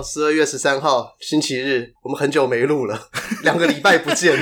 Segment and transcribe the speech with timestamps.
[0.00, 2.98] 哦，十二月十三号星期日，我们很久没录了，
[3.44, 4.34] 两个礼拜不见，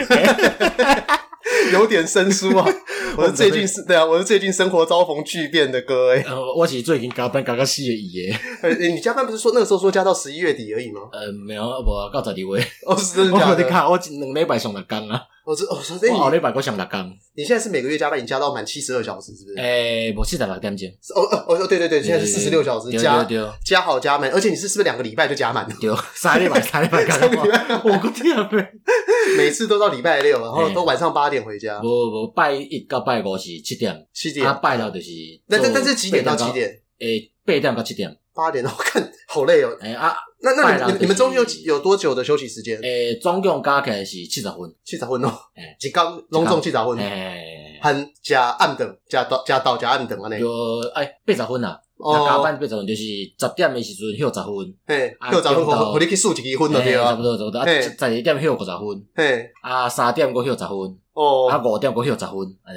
[1.75, 2.65] 有点生疏啊。
[3.19, 6.55] 我是最近是，对啊，我是最近生活遭逢巨变的哥哎、呃。
[6.55, 8.39] 我是最近加班加到四月一耶。
[8.63, 11.01] 呃，你加班不是说那个时候说加到十一月底而已吗？
[11.11, 12.65] 呃，没有，我到十二月。
[12.87, 13.51] 哦，是真的假的？
[13.51, 15.21] 我你看，我两礼拜上六工啊。
[15.49, 17.11] 我这哦，所以我后礼拜我上六工。
[17.35, 19.57] 你现在是每个月加班已经加到满七十二小时，是不是？
[19.57, 20.87] 诶，我四十六点钟。
[21.17, 23.27] 哦哦哦，对对对，现在是四十六小时加
[23.65, 25.75] 加好加满，而且你是是不是两个礼拜就加满了？
[25.81, 27.39] 对，三礼拜三礼拜加满。
[27.83, 28.47] 我个天啊！
[29.39, 31.79] 每次都到礼拜六，然后都晚上八点回家。
[31.81, 34.45] 不不，拜一到拜五是七点，七点。
[34.45, 35.09] 他拜六就是。
[35.47, 36.69] 那那那是几点到几点？
[36.99, 38.15] 诶，八点到七点。
[38.39, 39.77] 八点， 我看好累哦。
[39.81, 40.15] 诶啊。
[40.41, 42.79] 那那你你们中间有有多久的休息时间？
[42.81, 45.29] 诶，总共加起来是七十分，七十分哦。
[45.57, 46.97] 诶，一工拢总七十分。
[46.97, 50.41] 诶，含加暗顿，加到加到加暗顿安尼。
[50.41, 50.49] 有
[50.95, 51.77] 哎八十分啊。
[51.97, 52.25] 哦。
[52.25, 54.75] 加班八十分就是十点的时阵休十分。
[54.87, 57.07] 嘿，休十分，我我你去数一支分就对啊。
[57.07, 57.59] 差不多差不多。
[57.59, 59.07] 啊，十二点休五十分。
[59.17, 59.51] 嘿。
[59.61, 60.69] 啊，三点过休十分。
[61.15, 61.49] 哦。
[61.51, 62.31] 啊，五点过休十分。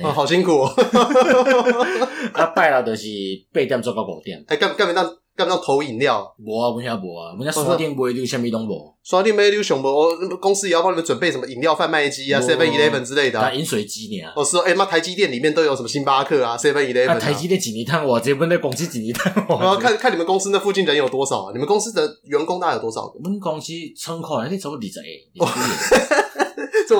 [0.04, 0.64] 哦，好辛苦。
[2.34, 3.08] 啊，拜六就是
[3.54, 4.44] 八点做到五点。
[4.48, 5.06] 哎，干干没当。
[5.42, 6.32] 干不到投饮料？
[6.38, 8.96] 无啊，阮遐无啊，阮遐山顶卖溜，啥物拢无。
[9.04, 13.56] 山顶卖溜上无，我公司也要帮你们准备什么饮料贩卖机啊，Seven Eleven 之类的。
[13.56, 14.32] 饮水机呢？
[14.36, 17.20] 哦，是哦，哎妈，台积电里面都有什么星巴克啊，Seven Eleven。
[17.20, 19.60] 台积电几年摊我，这本来公司几年摊我。
[19.60, 21.52] 然后看看你们公司那附近人有多少啊？
[21.54, 23.12] 你们公司的员工大概有多少？
[23.16, 25.08] 我们公司窗口那差不多二十个。
[25.36, 26.21] 这么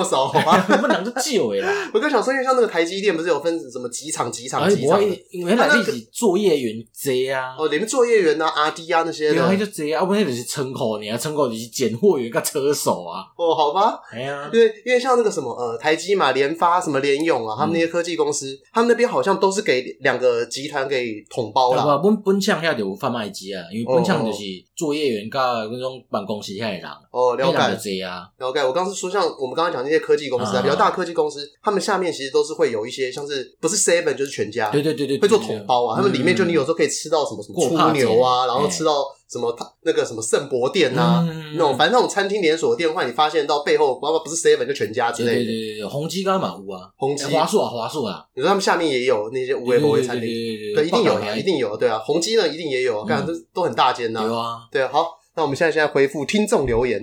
[0.04, 0.66] 少好吗？
[0.70, 1.70] 我们两个旧诶啦。
[1.94, 5.02] 我就想说，因为像那个台积电，不是有分什么几厂几厂几厂？
[5.32, 7.56] 因为那里是作业员多啊。
[7.58, 9.34] 哦，你们作业员呐、啊、RD 啊那些的。
[9.36, 10.02] 对啊，就多啊。
[10.02, 13.26] 我们那里是窗口，你啊，窗口就是拣货员跟车手啊。
[13.38, 14.00] 哦，好吧。
[14.12, 21.98] 哎呀，因为因为像那个什么呃，台积嘛，联发什么联咏啊，他们那些科技公司，他们那边好像都是给两个集团给统包了。
[22.00, 24.44] 本本厂遐就有贩卖机啊，因为本厂就是
[24.76, 26.82] 作业员跟那种办公室遐的人。
[27.12, 28.02] 哦，了解。
[28.40, 28.64] 了解。
[28.66, 30.62] 我刚是说，像我们刚刚讲那些科技公司啊。
[30.62, 35.98] 比较大科技公司，他们下面其实都是会有一些，像是不是 Seven 就是全家，对对对对，会做桶包啊。
[35.98, 45.44] 他们里面就你有时候可以吃到什么什么出牛啊，然后吃到什么那个什么圣博店啊，那种反正那种餐厅连锁店的话，你发现到背后，不不是 Seven 就全家之类的。
[45.44, 50.30] 对对对，宏基刚满屋啊，宏基、华硕啊，华硕啊，你说他们下面也有那些五 A 五 A 餐厅，
[50.76, 55.21] 对，一定有，一定有，对啊，宏基呢一定也有，看这都很大间呐，有啊，对啊，好。
[55.42, 57.02] 那我们现在现在回复听众留言，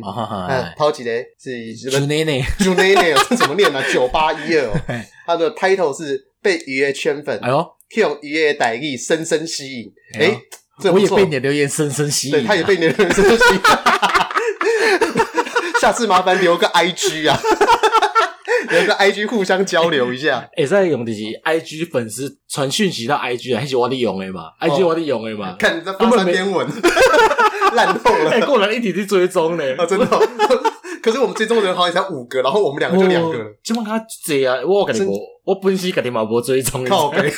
[0.49, 1.27] 哎，抛几嘞？
[1.43, 3.83] 是朱内内，朱内内，这怎么念呢？
[3.93, 4.71] 九八一二，
[5.27, 7.67] 他的 title 是被鱼儿圈粉，哎呦，
[7.97, 10.41] 用鱼儿的代意深深吸引，哎，
[10.93, 13.61] 我也被你的留言深深吸引，对，他也被你的留言深深吸引，
[15.83, 17.41] 下次麻烦留个 IG 啊。
[18.81, 25.57] 有个 I G 互相交流一下，会使用的是 I G 粉丝传讯息到 I G 啊，还是我的用的嘛？I G 我的用的嘛？
[25.59, 26.67] 看你在发三篇文，
[27.75, 28.31] 烂透了。
[28.31, 30.07] 哎，过来一起去追踪呢，啊， 真的。
[31.01, 33.39] 可是我们追踪的人好像才五个，然后我们两个就两个。
[33.63, 36.85] 起码他追啊，我跟你我，我本身肯定嘛无追踪。
[36.85, 37.33] 靠北，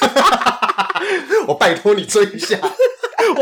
[1.46, 2.58] 我拜托你追一下。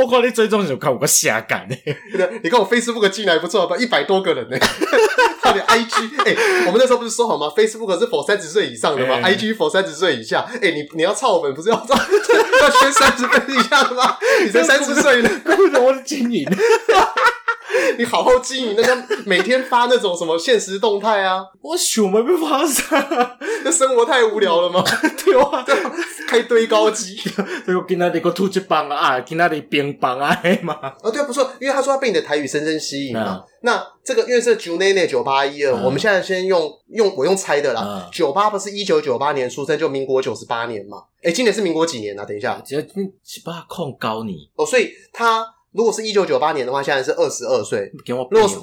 [0.01, 1.77] 我靠，你追踪就看我个瞎干呢。
[2.43, 3.77] 你看我 Facebook 进来不错吧？
[3.77, 4.57] 一百多个人呢。
[5.43, 6.37] 到底 IG 哎，
[6.67, 10.47] 我们那时候不是说好吗？Facebook 是 for 三十岁以上的吗？IG for 三十岁以下。
[10.61, 14.19] 哎，你你要操我们不是要 要圈三十岁以下的吗？
[14.45, 16.47] 你才 三十岁呢，顾着我的经营。
[17.97, 21.43] 你好好经营那个，每天发那种什么现实动态啊？
[21.63, 24.83] 我想没办法啥，那生活太无聊了吗？
[25.25, 25.65] 对啊，
[26.27, 27.17] 开堆高机，
[27.65, 29.61] 对我今天那个突击棒啊，今天的
[29.93, 30.79] 冰棒啊，嘛。
[31.03, 33.43] 哦，对，不错，因为他说他被你的台语深深吸引嘛。
[33.63, 38.09] 那这个因为是九内内九八一二，我们现在先用用我用猜的啦。
[38.13, 41.05] 九八不是一九九八年出生，就民国九十八年嘛？
[41.23, 42.25] 哎，今年是民国几年啊？
[42.25, 42.81] 等一下，只
[43.23, 45.55] 七八控高你哦，所以他。
[45.73, 47.93] 如果是一九九八年的话，现在是二十二岁。
[48.07, 48.57] 如果是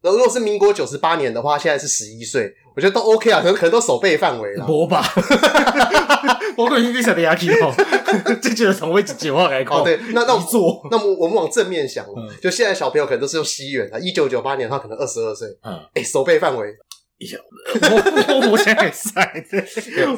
[0.00, 2.54] 如果是民国九十八年的话，现在是十一岁。
[2.76, 4.64] 我觉得都 OK 啊，可能可能都守备范围了。
[4.68, 5.02] 无吧，
[6.56, 7.72] 我可能你想的牙齿哦，
[8.42, 9.82] 这就是从未几句话来讲。
[9.84, 12.04] 对，那那我那么我们往正面想，
[12.42, 14.00] 就现在小朋友可能都是用西元的。
[14.00, 15.48] 一九九八年的话，可能二十二岁。
[15.62, 16.74] 嗯，哎，守备范围。
[17.22, 19.44] 我我现在在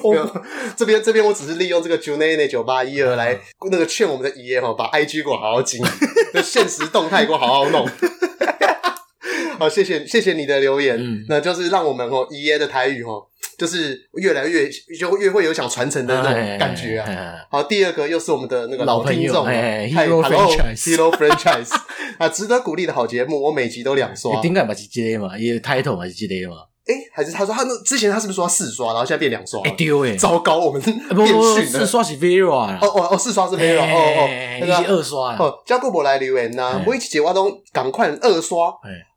[0.03, 0.43] 我
[0.75, 3.39] 这边这边，我只是利用这个 Junene 九八一二来
[3.71, 5.87] 那个劝我们的爷爷哈，把 IG 给我好好经营，
[6.33, 7.87] 就限时动态给我好好弄。
[9.59, 13.23] 好，谢谢谢谢你的留言，嗯、那就是让我们哦爷爷的台语哦，
[13.59, 14.69] 就是越来越
[14.99, 17.37] 就越会有想传承的那种感觉啊。
[17.51, 21.71] 好，第二个又是我们的那个老听众，Hello Hello Franchise
[22.19, 24.35] 啊，值得鼓励的好节目，我每集都两刷。
[24.37, 26.57] 你顶个嘛是这个嘛，也 title 嘛是这个嘛。
[26.87, 29.59] 哎，还是他说他那之前他是不是说四刷，然后现在变两刷？
[29.65, 34.29] 哎丢哎，糟糕，我们变逊四刷是 Vera 哦哦哦，四刷是 Vera 哦哦，
[34.61, 38.69] 那个二刷哦，叫顾博来留言呐，每一集节目都赶快二刷。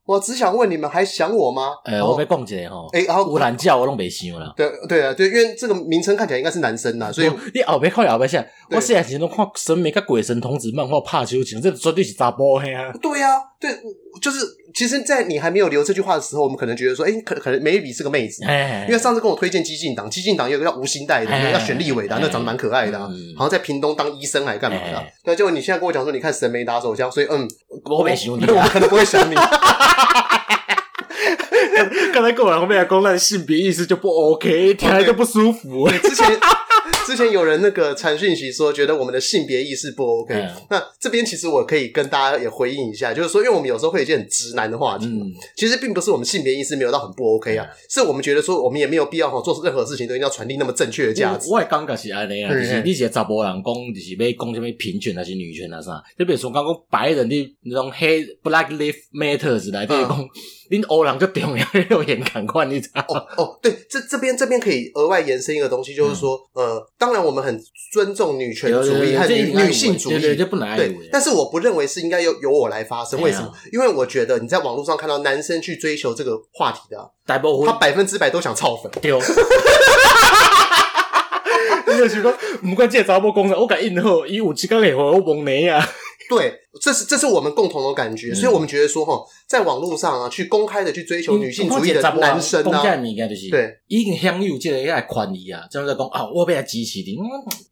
[0.07, 1.73] 我只想问你们还想我吗？
[1.83, 2.87] 呃，我被逛起来哈。
[2.93, 4.53] 哎，然后我懒叫我拢没想了。
[4.55, 12.91] 对对啊，对，因为这个名称看起来应该是男生呐，所以你后边看后边想，我现在其实都看审美跟鬼神童子漫画怕秋情，这绝对是杂波黑啊。
[13.01, 13.69] 对啊，对，
[14.21, 14.39] 就是
[14.73, 18.43] 其实，在你还没有留这句话的时候，我们可能觉得说，哎，可可能 maybe 是个妹子，
[18.87, 25.03] 因为上次跟我推荐激进党，激进党有个叫吴兴代的，要选立委的，那长得蛮可爱的，啊好像在屏东当医生还干嘛的。
[25.25, 27.45] 对，结果你现在跟我讲说，你看神美打手枪，所以嗯，
[27.83, 29.35] 我没想你， 我可能不会想你。
[32.13, 35.89] 刚才跟我后面的公烂性别意识就不 OK，听来就不舒服。
[35.89, 36.27] 之前
[37.05, 40.47] 之前有人那个传讯息说，觉得我们的性别意识不 OK。
[40.69, 45.07] 那这边其实我可以跟大家也回应一下，就是说，因为我们有时候会有一些很直男的话题，
[45.55, 51.49] 其实并不是我们性别意识没有到很不 OK 啊，是我们觉得说我们也没有必要哈做任何事情都一定要传递那么正确的价值。
[51.49, 53.63] 我也感觉是安尼啊，就是你是查甫人讲，
[53.93, 56.03] 就是要讲什么平权还是女权啊啥？
[56.17, 60.27] 就比如说刚刚白人的那种黑 Black Lives Matters 来，就是讲。
[60.69, 62.99] 恁欧人就重要，有眼看看你知道？
[63.07, 67.59] 哦哦，对，这这边这边可以额外延伸一个东西，就是说，呃，当然我们很
[67.91, 73.21] 尊重女权主义和女女性主义，对，但是我不认为是应该由由我来发声。
[73.21, 73.51] 为什么？
[73.71, 77.11] 因为我觉得你在网络上看到男生去追求这个话题的，
[77.65, 78.91] 他百分之百都想操粉。
[79.01, 79.19] 丢。
[81.87, 82.31] 你有想过，
[82.61, 85.83] 不管这查某讲啥，我敢应后一五七刚也会我蒙你啊。
[86.29, 92.63] 对，这是这是我们共同的感觉，所以我们觉得说哈，在网络上啊，去公开的去追求女性主义的男生啊，
[93.49, 97.17] 对，已经享有这个个权利啊，这样在讲啊，我被他支持的，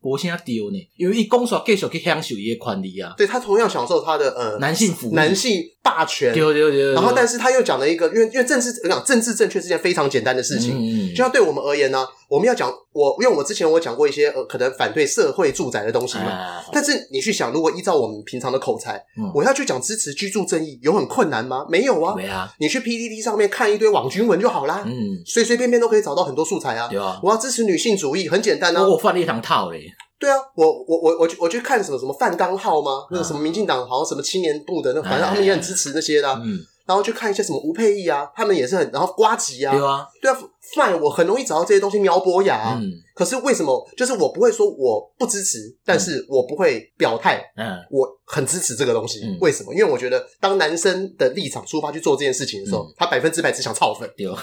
[0.02, 18.95] 我现在丢呢，因为伊讲说继续去享受伊个权利啊，对，他同样享受他的呃男性福男性霸权，对对对，然后但是他又讲了一个，因为因为政治我讲政治正确是件非常简单的事情，就像对我们而言呢，我们要讲我，因为我之前我讲过一些呃可能反对社会住宅的东西嘛，但是你去想，如果依照我们平常的口才，
[19.34, 21.66] 我要去讲支持居住正义，有很困难吗？
[21.70, 22.52] 没有啊，没啊。
[22.60, 26.88] 你去 PDD 上面看一堆网军文就好啦，嗯，随随便便都可以找到很多素材啊。
[26.88, 28.88] 对啊，我要支持女性主义，很简单啊。
[28.88, 29.92] 我犯了一堂套嘞。
[30.18, 33.06] 对啊，我我我我我去看什么什么范刚号吗？
[33.12, 36.30] 那个什么民进党好像什么青年部的，那反正他们也很支持那些的。
[36.44, 40.38] 嗯，然后去看一些什么吴佩忆啊，他们也是很，然后瓜吉啊，对啊，对啊。
[40.76, 42.76] fine，我很容易找到这些东西，苗博雅。
[42.82, 43.88] 嗯，可是为什么？
[43.96, 47.40] 就是我不会说我不支持，但是我不会表态。
[47.56, 49.38] 嗯，我很支持这个东西。
[49.40, 49.72] 为什么？
[49.76, 54.10] 因为我觉得，当男生的立场出发去做这件事情的时候，他百分之百只想操粉。
[54.18, 54.26] 对，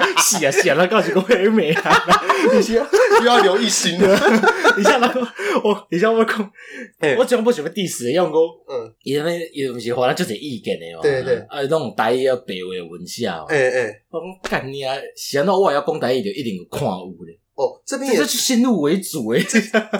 [0.22, 2.04] 是啊是啊，那告诉各位美啊，
[2.54, 2.84] 你需要
[3.20, 4.06] 需要留一心的。
[4.76, 5.20] 你像那个
[5.62, 6.52] 我，你像我讲，
[7.18, 8.38] 我讲不喜欢第十样歌。
[8.68, 11.00] 嗯，因为有东西话，那就是意见的哦。
[11.02, 13.44] 对对，啊，那种台语要白话文下。
[13.48, 14.72] 哎哎，我讲干。
[14.72, 17.38] 你啊，想到我要讲台语就一定有看有咧。
[17.54, 19.40] 哦，这边也是先入为主哎。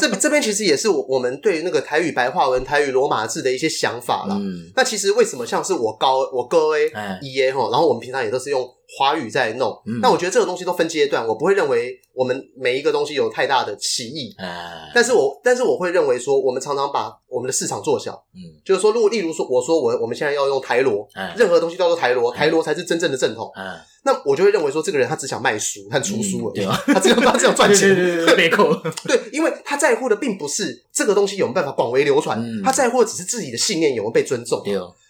[0.01, 4.37] 这这边其实也是我我们对那个台语白话文、台语罗马字的一些想法啦。
[4.41, 9.71] 嗯，那其实为什么像是我高我哥哎，一耶吼，然后我们平常也都是用华语在弄。
[9.87, 14.35] 嗯，那我觉得这个东西都分阶段，我不会认为我们每一个东西有太大的歧义。
[14.39, 18.13] 啊，但是我但是我会认为说，我们常常把我们的市场做小。
[18.35, 23.51] 嗯，就是说，如果例如说，我说我我们现在要用台罗，任何东西叫做台罗，台罗才是真正的正统。
[23.57, 23.77] 嗯。
[24.07, 27.89] 那我就会认为说，这个人他只想卖书和出书而已，他只想他只想赚钱。
[28.37, 34.63] 没错， 对，因为他在乎的并不是这个东西有没有办法广为流传，他在乎的只是自己的信念有没有被尊重。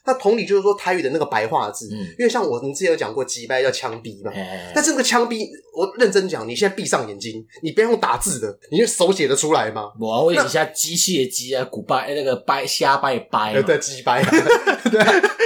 [0.07, 4.31] 那同理就是说，台语的那个白话字，因为像我们之前有讲过，鸡掰叫枪毙嘛。
[4.75, 9.91] 但这个枪毙，我认真讲，你现在闭上眼睛，你不要用打字的，你就手写得出来吗？
[9.99, 14.23] 我问一下，机械的机啊，古掰那个掰瞎掰掰，对，鸡掰，
[14.91, 15.03] 对，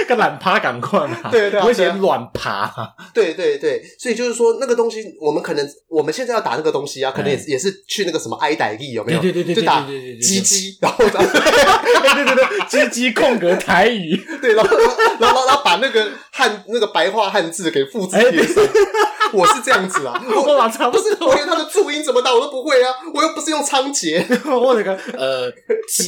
[0.07, 2.71] 跟懒趴赶快嘛，对对，我写软爬，
[3.13, 9.19] 对对对，所以就是说，那个东西，我们可能我们现在要打那个东西啊，可能也也是去那个什么爱傣语有没有？
[9.19, 9.85] 对对对对，就打
[10.21, 14.77] 鸡鸡，然后 对对对对，鸡鸡空格台语， 对，然后。
[15.19, 18.63] 然后，然后把那个汉那个白话汉字给复制贴上，
[19.33, 20.43] 我是这样子啊，我
[20.91, 25.51] 不是，我连他的注音怎么打我都不会啊，我又不是用仓颉，我那个呃，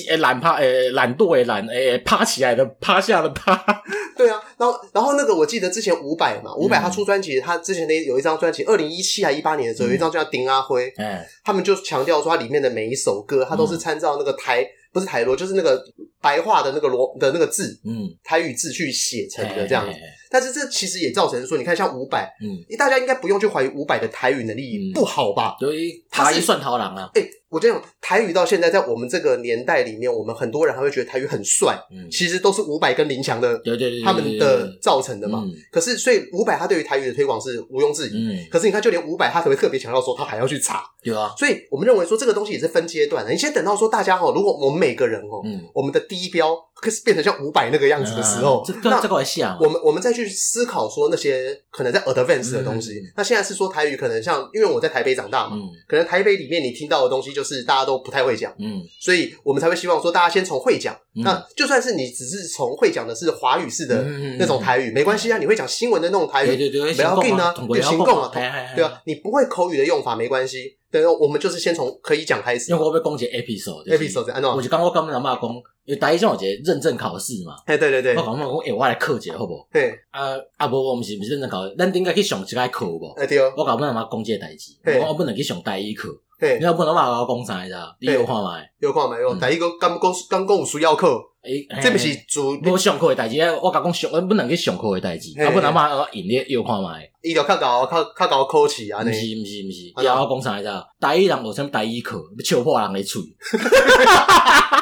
[0.09, 3.53] 诶懒趴诶懒惰诶懒诶趴起来的趴下的趴，
[4.17, 14.67] 对啊，然后然后那个我记得之前伍佰嘛，伍佰他出专辑，他之前那有一张专辑，二零一七还一八年的时候有一张叫《丁阿辉》，嗯，他们就强调说它里面的每一首歌，他都是参照那个台。
[14.93, 15.81] 不是台罗，就是那个
[16.19, 19.97] 白话的那个罗的那个字，嗯，台语字去写成的这样子。
[20.31, 25.57] 但是这其实也造成说，你看像五百，嗯，大家应该不用去怀疑五百的台语能力不好吧？
[25.59, 27.09] 对，他是算头狼啊。
[27.13, 31.77] 哎，我这样台语到现在，在我们这个年代里面，我们很多人还会觉得台语很帅。
[31.91, 35.43] 嗯，其实都是五百跟林强的，对对对，他们的造成的嘛。
[35.69, 38.13] 可是，所以五百他对于台语的推广是毋庸置疑。
[38.15, 40.83] 嗯，可是你看，就连五百他可能特别强调说，他还要去查。
[41.03, 43.31] 对啊，所以我们认为说，这个东西也是分阶段的。
[43.31, 52.99] 你先等到说大家哦，如果我们每个人哦，嗯，我们的第一标可是变成像五百那个样子的时候，那这个像我们我们再去思考说那些可能在 advance 的东西。
[53.15, 55.55] 那现在是说台语可能像，因为我在台北长大嘛，
[55.87, 60.97] 可能台北里面你听到的东西就是大家都不太会讲，嗯，所以我们才会希望说大家先从会讲。
[61.13, 64.01] 那就算是你只是从会讲的是华语式的
[64.39, 70.77] 那种台语，没关系啊，你会讲新闻的那种台语，对对对，不要紧啊，就行动啊，对啊，你不会口语的用法没关系。
[70.89, 72.69] 对，我们就是先从可以讲开始。
[72.69, 74.53] 因为我被攻击 episode，episode 按照。
[74.53, 75.41] 我就刚刚刚刚骂讲，
[75.85, 77.55] 因为大一上有节认证考试嘛。
[77.65, 78.15] 哎，对对对。
[78.15, 79.67] 我讲我讲，哎，我来考一下好不？
[79.71, 79.93] 对。
[80.11, 81.75] 啊啊不，我们是不是认证考试？
[81.77, 83.13] 咱应该去上一个课不？
[83.19, 83.51] 哎对哦。
[83.57, 86.09] 我刚刚骂讲这个代志，我我不能去上大一课。
[86.39, 86.59] 对。
[86.59, 87.75] 你要不能骂我讲啥子？
[87.99, 88.69] 你有看没？
[88.79, 89.19] 有看没？
[89.19, 89.35] 有。
[89.35, 91.19] 第一个刚刚刚讲有需要课。
[91.41, 100.69] 诶，这不是做无上课的代志，我甲讲上，我不能去上课的代志，啊，不能骂我引你又看卖，伊就较搞较较搞考试啊，毋是毋是毋是，要我讲啥子？
[100.99, 103.19] 台语人学什么台语课，要笑破人的嘴。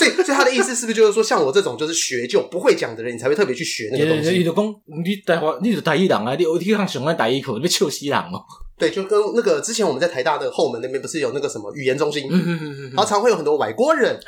[0.00, 4.30] 所以，所以他的意思是不是就是说，像我这种就是学就不会讲的人，你才会特别去学那个东西？
[4.38, 4.64] 你就讲
[5.04, 8.42] 你台湾，你是台语人啊，你有一天上完台语课，你要笑死人哦。
[8.78, 14.18] 对，就跟那个之前我们在台大的后门那边不是有那个什么语言中心，嗯嗯嗯，然后常会有很多外国人，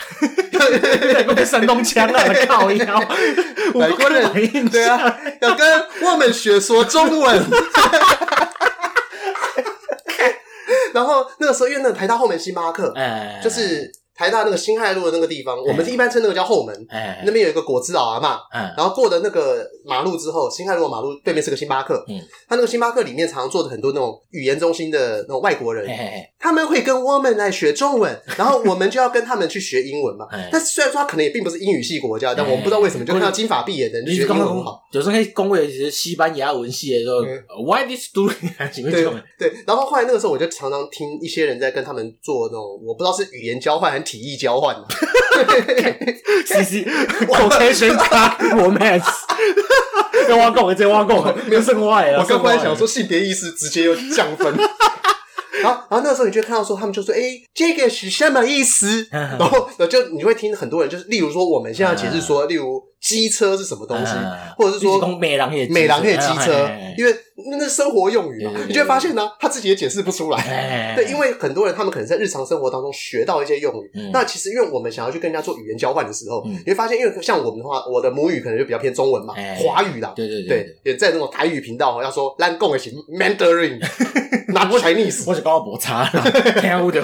[0.53, 2.99] 对，被山东腔啊，靠一靠，
[3.75, 5.67] 外国人，对啊，要跟
[6.03, 7.43] 我们学说中文。
[10.93, 13.91] 然后那个时候，因为那个台大后门星巴克，哎，就是。
[14.23, 16.87] 台大那个辛亥路的那个地方，我们一般称那个叫后门。
[16.89, 18.37] 哎，那边有一个果汁老阿妈。
[18.55, 22.05] 嗯，然后过了那个马路之后，辛亥路马路对面是个星巴克。
[22.07, 25.89] 嗯，他那个星巴克里面常常坐着很多那种语言中心的那种外国人。
[26.39, 30.29] 他们会跟我们来学中文，然后我们就要跟他们去学英文嘛。
[30.53, 34.81] 但是虽然说他可能也并不是英语系国家，但我们不知道为什么就看到金发碧眼的人就觉得英文很好。
[34.93, 37.23] 有时候可以恭维其实西班牙文系的时候
[37.67, 38.31] ，Why this do？
[38.89, 39.05] 对
[39.37, 44.03] 对，然后后来那个时候我就常常听一些人在跟他们做那种，我不知道是语言交换还是。
[44.13, 44.85] 体液交换呢？
[46.45, 46.85] 嘻嘻
[47.27, 47.97] ，vocation
[48.53, 49.09] romance，
[50.29, 52.21] 要挖够，再挖够，没有剩外了。
[52.21, 54.55] 我刚刚想说性别意识直接又降分。
[55.63, 57.21] 然后，然后那个时候你就看到说，他们就说：“哎，
[57.55, 62.92] 这个是什么意思？”然后，就你会听很多人，就是例如说，我们现在解释说，例如。
[63.03, 64.13] 机车是什么东西？
[64.57, 67.13] 或者是说美郎也美郎也机车，因为
[67.51, 68.53] 那是生活用语嘛。
[68.69, 70.95] 你就会发现呢，他自己也解释不出来。
[70.95, 73.91] 对，因为很多人他们可能在日常生活当中学到一些用语。
[74.13, 80.13] 那其实因为我们想要去跟人家做语言交换的时候，你会发现，因为像我们的话，我的母语可能就比较偏中文嘛，华语啦。
[80.15, 85.25] 对对对，也在那种台语频道要说咱讲的是 Mandarin，not Chinese。
[85.27, 86.09] 我是高博差，
[86.61, 87.03] 听不懂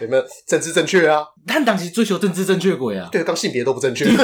[0.00, 1.22] 有没有政治正确啊？
[1.46, 3.10] 他当时追求政治正确鬼啊？
[3.12, 4.06] 对，刚性别都不正确。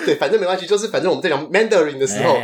[0.06, 2.36] 对，反正没关系，就是反正我们在讲 Mandarin 的时候，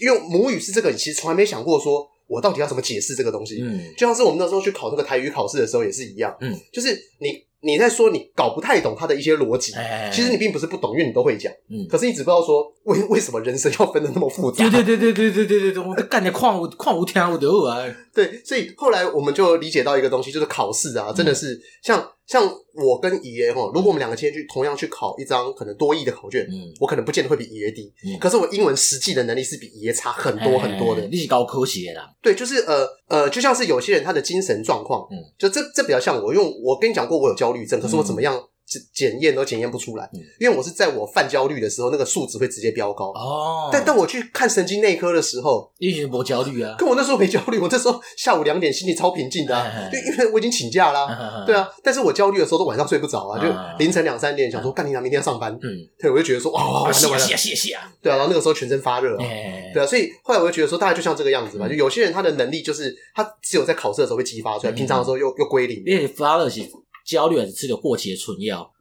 [0.00, 3.60] 因为母语是这个，你其实从来没想过说我到底要怎么解释这个东西。
[3.62, 6.34] 嗯，就像是我们那时候去考那个台语考试的时候也是一样。
[6.40, 9.72] 嗯，就是你你在说你搞不太懂它的一些逻辑，
[10.12, 11.52] 其实你并不是不懂，因为你都会讲。
[11.70, 14.68] 嗯，可是你只不知道说为为什么人生要分的那么复杂。
[14.68, 17.78] 对对对对对对对对，我干点矿物矿物听不懂啊。
[18.14, 22.10] 对，所以后来我们就理解到一个东西，就是考试啊，真的是像。
[22.26, 22.42] 像
[22.74, 31.06] 我跟爷爷哈，如果我们两个今天去同样去考一张可能多亿的考卷，嗯，我可能不见得会比爷爷低，嗯，可是我英文实际的能力是比爷爷差很多很多的。
[31.08, 38.42] 你是高科学的啦，对，就是呃呃，就像是有些人他的精神状况，嗯，就这这比较像我，因为我跟你讲过我有焦虑症，可是我怎么样？
[38.92, 40.08] 检验都检验不出来，
[40.40, 43.10] 因为我是在我犯焦虑的时候，那个数值会直接飙高。
[43.12, 46.74] 哦，但当我去看神经内科的时候，你已经没焦虑啊。
[46.78, 51.44] 跟我那时候没焦虑，我那时候下午两点心里超平静的，啊，就因为我已经请假啦。
[51.46, 53.46] 对啊，但是我焦虑的时候都晚上睡不着啊，就
[53.78, 55.52] 凌晨两三点想说干你娘，明天要上班。
[55.62, 55.68] 嗯，
[55.98, 57.92] 对，我就觉得说哇，完了完了，谢谢谢啊。
[58.02, 59.16] 对啊，然后那个时候全身发热。
[59.18, 61.68] 对啊，所以后来我就觉得说，大概就像这个样子吧。
[61.68, 65.82] 就有些人他的能力就是他只有在考试的时候会激发出来，平常的时候又又归零。
[65.84, 66.62] 因为发热是。
[67.04, 68.72] 焦虑还是吃个过期的春药？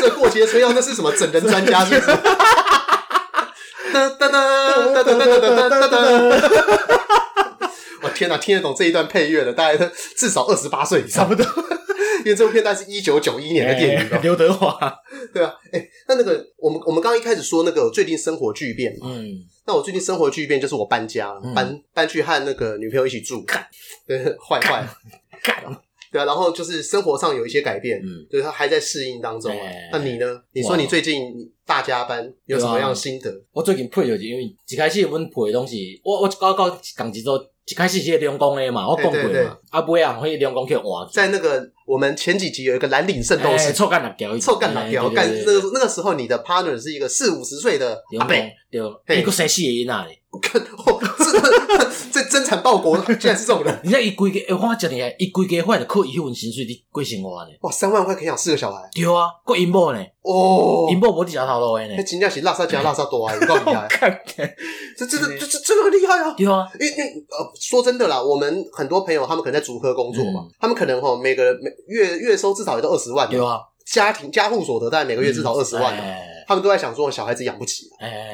[0.00, 1.84] 吃过期的春药，那是什么整人专家？
[1.84, 2.06] 是不是？
[3.92, 5.98] 哒哒哒哒哒哒哒哒哒哒！
[8.02, 11.46] 我天哪，听得懂这一段配乐的，大概至少二十八岁以上，差不多。
[12.24, 14.76] 因为这部片大概是一九九一年的电影，刘德华。
[15.32, 23.44] 对啊，哎，那那个我们我们刚刚一开始说那个最近生活巨变嘛，嗯，那我最近生活巨变就是我搬家了，搬搬去和那个女朋友一起住，
[24.06, 24.86] 对，坏坏。
[26.12, 29.66] 对啊，然后就是生活上有一些改变，嗯，就是他还在适应当中啊。
[29.92, 30.40] 那你呢？
[30.52, 31.34] 你说你最近
[31.66, 33.30] 大加班有什么样的心得？
[33.52, 37.38] 我最近配就是因为一开始阮配的东西，我我搞搞讲几周。
[37.68, 40.86] 一开始是两公的嘛，我讲过嘛，啊不会啊，可以两公去换。
[41.12, 48.36] 在那个我们前几集有一个蓝领圣斗士，臭干辣椒，臭干辣椒，干那个那个时候你的 partner 是一个四五十岁的阿伯，
[49.04, 50.12] 对，一个谁系的那里？
[51.18, 53.80] 这这真产报国，居然是这种人。
[53.82, 57.50] 你像一规个，我讲你，一规个换的扣一份薪水你贵生活呢？
[57.62, 58.82] 哇，三万块可以养四个小孩。
[58.94, 60.04] 对啊，过银保呢？
[60.22, 61.94] 哦，银保无地下头路的呢？
[61.96, 63.88] 那真正是拉萨加拉萨多啊，有够厉害！
[64.96, 66.34] 这真的，这这真的很厉害啊！
[66.36, 75.94] 对啊，因为因呃，说真的啦，我们很多朋友他们可能在竹科工作嘛，他们可能哈每个人每月月收至少也都二十万，对啊，家庭家户所得但每个月至少二十万，
[76.48, 77.84] 他们都在想说小孩子养不起。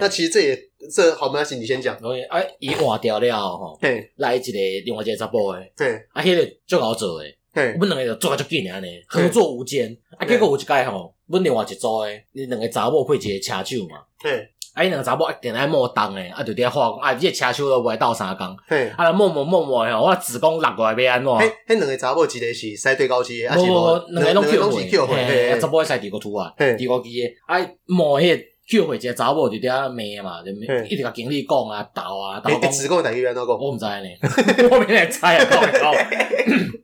[0.01, 0.59] 那其实这也
[0.91, 1.97] 这好没关系，你先讲。
[2.31, 3.79] 哎，伊换掉了吼，
[4.17, 9.97] 来一个另外一个查甫诶，对，啊，迄个最好做诶，阮两个就做甲足紧安尼，合作无间。
[10.19, 14.03] 啊，结果有一摆吼，阮另外一组诶，你两个查某配一个车手嘛。
[14.23, 14.49] 对。
[14.75, 18.57] 啊，伊两个查某一定爱摸动诶，啊，就伫遐话讲，啊，这个车手都袂斗相共。
[18.67, 21.31] 嘿，啊，摸摸摸摸吼，我子宫落过来要安怎？
[21.31, 23.99] 迄迄两个查某一个是赛对高级，啊是无？
[24.09, 30.51] 两个拢 Q 回，Q 回，查某赛第五出啊，第五机诶，啊，摸迄个 Q 回，一个查某就伫遐骂嘛，就
[30.85, 32.71] 一直甲经理讲啊，斗啊，斗讲。
[32.71, 33.49] 子宫大机安怎讲？
[33.59, 35.95] 我毋知呢， 我明来猜啊，讲。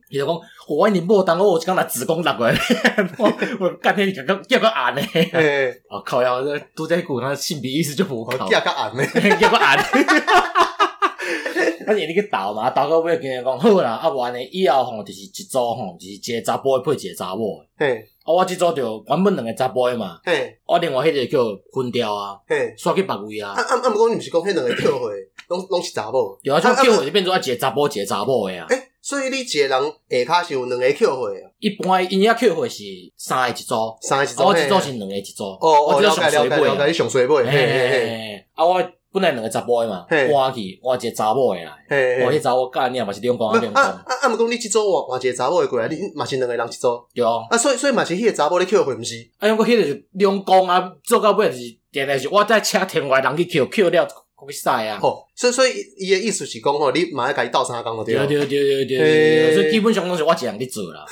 [0.09, 2.55] 伊就讲，我你莫当 我，我刚拿子宫拿过来，
[3.17, 5.01] 我我干天你刚刚叫个俺呢？
[5.89, 9.03] 哦靠呀，这都在讲他性别意识就不好，叫个俺呢？
[9.39, 9.77] 叫个俺。
[11.89, 17.59] 啊，你去投嘛，投到尾跟人讲好啦，啊完呢以后吼就是一组吼，就是一个查甫配一个查某。
[17.75, 20.19] 嘿，啊我即组就原本两个查甫嘛。
[20.23, 21.39] 嘿，我另外迄个叫
[21.73, 22.37] 分掉啊。
[22.47, 23.53] 嘿，刷去别位啊。
[23.53, 23.89] 啊啊啊！
[23.89, 25.09] 不过你毋是讲迄两个跳回，
[25.47, 26.37] 拢拢是查某。
[26.43, 28.67] 有啊，就跳回就变做啊一个查甫一个查某诶啊。
[28.69, 31.49] 诶所以你一个人下骹是有两个扣会啊？
[31.57, 32.83] 一般因遐扣会是
[33.17, 35.43] 三个一组，三个一组，我一组是两个一组。
[35.45, 37.43] 哦，我了解了解了解，你上水尾。
[37.45, 38.79] 嘿嘿嘿，啊，我
[39.11, 41.71] 本来两个查甫的嘛，换去换一个查某的来。
[41.89, 43.81] 嘿，换迄查某干你嘛是两公两公。
[43.81, 44.33] 啊啊啊！
[44.33, 46.87] 毋讲你即组换换一个查某的过来，你嘛是两个人一组。
[47.13, 47.31] 对啊。
[47.49, 49.15] 啊，所以所以嘛是迄个查某咧扣会毋是？
[49.39, 51.59] 啊，因为迄个是两公啊，做到尾就是
[51.91, 54.07] 定定是我在请天外人去扣扣了。
[54.47, 54.97] 比赛啊！
[55.03, 58.25] 哦，所以所以伊的意思是讲吼，你马上家己斗三工了对啊？
[58.25, 61.05] 对对对对对，所以基本上拢是我一个做啦。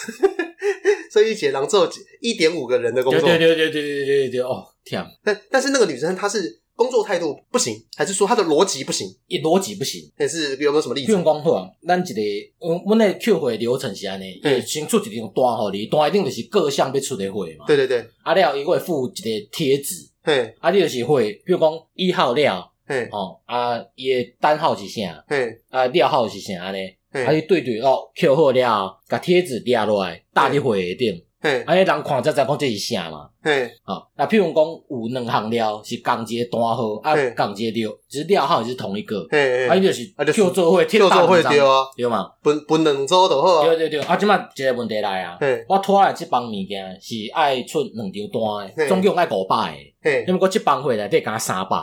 [1.12, 1.90] 所以一个人做
[2.22, 3.28] 一点五个人的工作。
[3.28, 5.06] 对对对对对对对对哦，天！
[5.26, 6.40] 但但是那个女生她是
[6.78, 9.08] 工作态度不行，还是说他的逻辑不行？
[9.26, 11.08] 伊逻辑不行，还是有没有什么例子？
[11.08, 12.22] 比如讲好，咱一个，
[12.60, 17.66] 阮阮的扣会流程是安尼，伊先出一张单互你，单一定就是各项要出的会嘛。
[17.66, 22.72] 对对对，啊了，伊会附一个贴纸，嘿，啊你就是会，比如讲一号了。
[22.86, 25.26] 嘿，哦，啊，伊诶单号是啥？
[25.28, 26.78] 嘿，啊，料号是啥呢？
[27.12, 31.22] 嘿，啊，伊对对哦，扣好了，甲贴纸贴落来，搭伫会顶。
[31.40, 33.30] 嘿，啊，迄人看才知讲这是啥嘛？
[33.44, 39.24] 嘿，好，那譬如讲有两项料是共一个单号，啊，共一个料，只是料号也是同一个。
[39.30, 42.32] 嘿，啊，伊就是叫做伙，贴大会对啊，对嘛？
[42.42, 43.66] 分分两组就好啊。
[43.66, 45.38] 对对对，啊，即摆一个问题来啊，
[45.70, 51.78] 我拖来即帮物件是爱出两张单诶，总共爱五百诶，嘿，因为我即帮会内底加三百。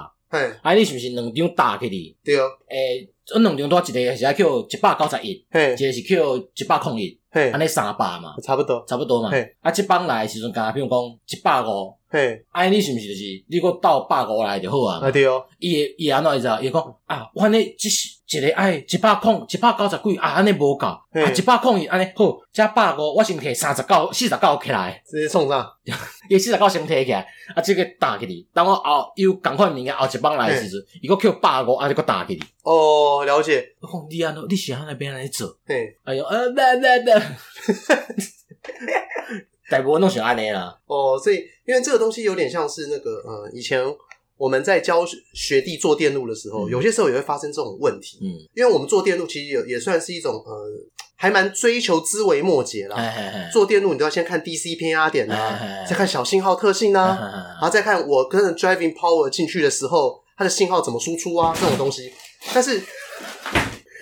[0.62, 2.16] 啊，你是毋是两张打起哩？
[2.24, 2.50] 对哦。
[2.68, 7.16] 诶，这两张单一个是爱扣一百九十一，一个是扣一百空一，
[7.52, 9.30] 安尼三百嘛，差不多，差不多嘛。
[9.60, 15.00] 啊，即帮来时阵，刚刚比如讲一百五，嘿，啊，你是毋是就是你搁到百五来就好啊？
[15.02, 15.44] 啊，对哦。
[15.58, 16.60] 伊伊安怎意思啊？
[16.62, 21.02] 伊讲啊，我呢只是一个爱一百空一百九十几啊，安尼无够，啊，
[21.36, 25.68] 一百空伊安尼好，加百五，我先摕三十九、四十九起来，直接创上。
[26.30, 28.46] 伊四十九先摕起来，啊，即个打起哩。
[28.54, 32.42] 等我后又赶快物件后一帮来时阵，伊个扣百五，啊，就个打起哩。
[32.62, 33.60] 哦，了解。
[33.82, 35.48] 讲你安怎，你是安那边来做？
[35.66, 37.12] 嘿，哎呦，呃，对对对，
[39.70, 40.78] 大部分拢是安尼啦。
[40.86, 43.84] 哦，所以因为这个东西有点像是那个，呃，以前。
[44.36, 48.18] 我们在教学弟做电路的时候，有些时候也会发生这种问题。
[48.20, 50.68] 嗯，因为我们做电路其实也也算是一种呃，
[51.14, 52.96] 还蛮追求枝微末节啦。
[53.52, 57.16] 做电路你都要先看 DC 偏压点啊，再看小信号特性啊，
[57.52, 62.12] 然后再看我跟着 driving power 进去的时候，它的信号怎么输出啊，这种东西。
[62.52, 62.82] 但是，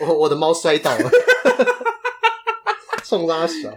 [0.01, 1.11] 我我的猫摔倒了，
[3.13, 3.71] 送拉小，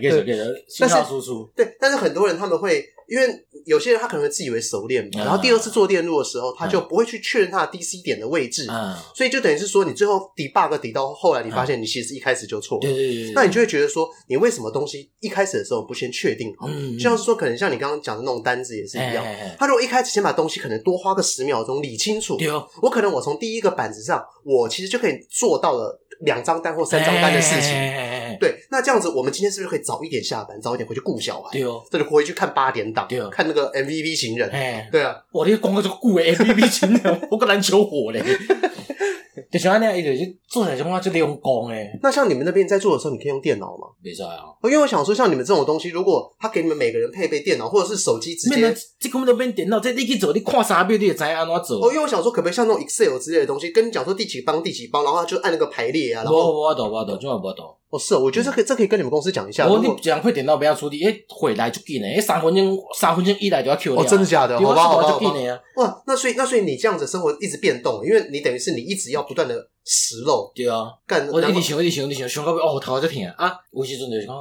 [0.00, 1.50] 给手给手，信号输出。
[1.56, 3.26] 对，但是很多人他们会因为。
[3.64, 8.64] 有些人他可能会自以为熟练嘛，然后第二次做电路的时候，他就不会去确认他的 DC 点的位置，
[9.12, 12.82] 所以就等于是说，你最后 debug 抵到后来，你发现你其实一开始就错了。
[12.82, 13.32] 对对对。
[13.32, 16.68] 那你就会觉得说，你为什么东西一开始的时候不先确定好？
[16.68, 19.24] 就像是说，可能像你刚刚讲的那种单子也是一样。
[19.58, 22.38] 他如果一开始先把东西可能多花个十秒钟理清楚，
[22.80, 27.72] 我可能我从第一个板子上，我其实就可以做到了两张单或三张单的事情。
[28.38, 31.50] 对，那这样子，我们今天是不是可以早一点下班，早一点回去顾小孩？
[31.52, 34.48] 对哦，这就回去看八点档，对哦，看那个 MVP 情人。
[34.50, 38.22] 哎，对啊，我那个广告就顾 MVP 情人， 我个篮球火嘞。
[39.52, 41.90] 就像那样，一直就做起来就话就用功哎。
[42.02, 43.86] 那像你们那边在做的时候，你可以用电脑吗？
[44.02, 44.44] 没错啊。
[44.64, 49.78] 因为我想说，像你们这种东西，如果他给你们每个人配备电脑，或者是手机直接，这根本都变电脑。
[49.78, 51.80] 这你去走，你看三秒你也知安怎走。
[51.80, 56.24] 哦，因为我想说，可不可以像那种 Excel 之类的东西，跟你讲说第几帮第几帮，然后他就按那个排列啊。
[56.24, 57.66] 然后我我懂我懂，就我懂。
[57.88, 59.68] 哦，是哦，我觉得这可以，这可以跟你们公司讲一下。
[59.68, 64.02] 我你这样会电脑不要处理，哎，回来就紧诶，三分钟三分钟一来就要 Q 掉。
[64.02, 64.58] 哦，真的假的？
[64.58, 65.60] 好吧，好吧，好吧。
[65.76, 70.50] 哇，那所以那所以你这样子生活一直变动，因为你等于是你一直要不断的食肉。
[70.54, 73.56] 对啊，干我一直想，一直想，一直想，想到哦，头就疼啊！
[73.72, 74.34] 有时阵就是讲，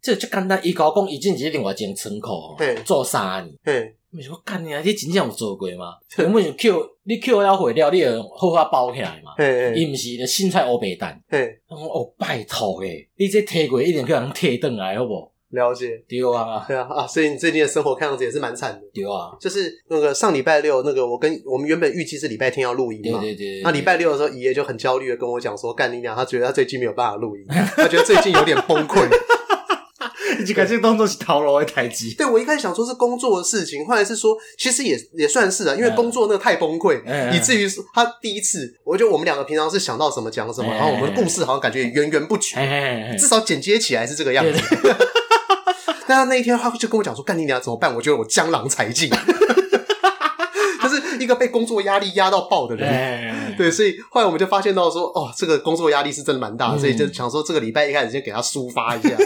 [0.00, 5.94] 这这简单，伊甲我讲，伊进是另外一间仓库，嘿，做三年，嘿，我想讲，干你啊，你真正有做过吗？
[6.16, 15.32] 根本就 Q，你 Q 了毁掉，你就好好包起来嘛，嘿嘿，伊毋是的凊彩乌白蛋，嘿，我讲哦，拜托诶，你这摕过一定叫人摕转来，好不？
[15.50, 29.08] 了解，对啊，对啊，啊，所以你最近的生活看样子也是蛮惨的，对啊，就是那个上礼拜六，那个我跟我们原本预计是礼拜天要录音嘛，对对对，那礼拜六的时候，爷爷就很焦虑的跟我讲说，干你娘，他觉得他最近没有办法录音，他觉得最近有点崩溃，
[30.40, 37.00] 你感觉动作是逃楼的台机，对，我一开始想说是工作的事情，后来是说其实也也算是啊，因为工作那个太崩溃，
[37.32, 44.60] 以至于他第一次，我觉得我们两个平常是想到什么讲什么，然后我们的故事好像感觉源源不绝，至少剪接起来是这个样子。
[46.06, 49.08] 但他 那一天，他就跟我讲说：“干你娘怎么办？”我觉得我江郎才尽，
[50.82, 53.56] 就是一个被工作压力压到爆的人。
[53.56, 59.16] 对，所以后来我们就发现到说：“哦，这个工作压力是真的蛮大，所以就想说这个礼拜一开始先给他抒发一下。”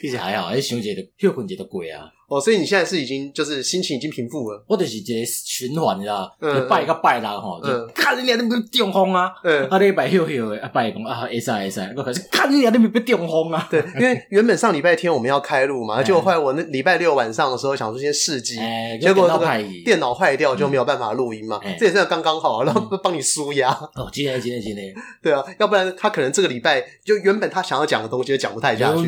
[0.00, 2.10] 其实还好，哎，想一下就休困一下就过啊。
[2.28, 4.64] 哦，所以你现在是已经就是心情已经平复了。
[4.66, 6.34] 我就是一个循环，你知道？
[6.66, 9.30] 拜个拜啦，吼，就看你俩都没中风啊。
[9.44, 13.68] 嗯，啊，礼拜休休的，啊，拜讲啊，会使会使，我开始看你俩都没中风啊。
[13.70, 18.56] 对，因为原本上礼拜天我们要开录嘛， 结果后来我那礼拜六晚上的时候想说先试机，
[18.98, 21.60] 结果那个电脑坏掉就没有办法录音嘛。
[21.78, 23.70] 这也是刚刚好，然后帮你舒压。
[23.94, 24.94] 哦，今天今天今天。
[25.22, 29.06] 对啊，要不然他可能这个礼拜就原本他想要讲的东西就讲不太下去。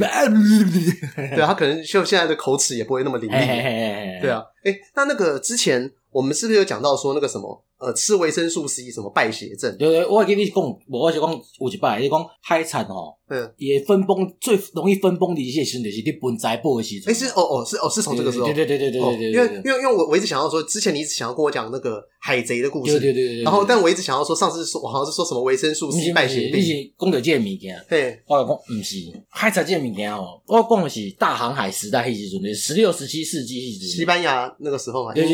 [1.35, 4.21] 对啊，他可能就现在的口齿也不会那么伶俐。
[4.21, 9.77] 对啊，哎，那那个之前我们是不是有讲到说那个什么呃，吃维生素 C 什么败血症？
[9.77, 10.55] 对对，我跟你讲，
[10.91, 13.15] 我是讲有一摆，你讲海产哦。
[13.27, 17.11] 嗯，也分崩最容易分崩离析的时候就是你盆栽播的时候。
[17.11, 18.45] 哎，是哦哦是哦是从这个时候。
[18.45, 19.33] 对对对对对对对。
[19.33, 22.93] 因为因为因为我我一直想要说，之前你一直想要跟我讲那个海贼的故事。
[22.93, 23.43] 对对对对。
[23.43, 26.61] 然后，但我一直想要说，上次说我好像是说什么维生素 C 败血症。
[26.61, 27.83] 你是讲到这个物件？
[27.89, 28.97] 对，我讲不是
[29.31, 33.73] 海产这个物件哦，我讲的是大航海时代那时阵，十六、十七世纪。
[33.73, 35.29] 西班牙那个时候嘛，就是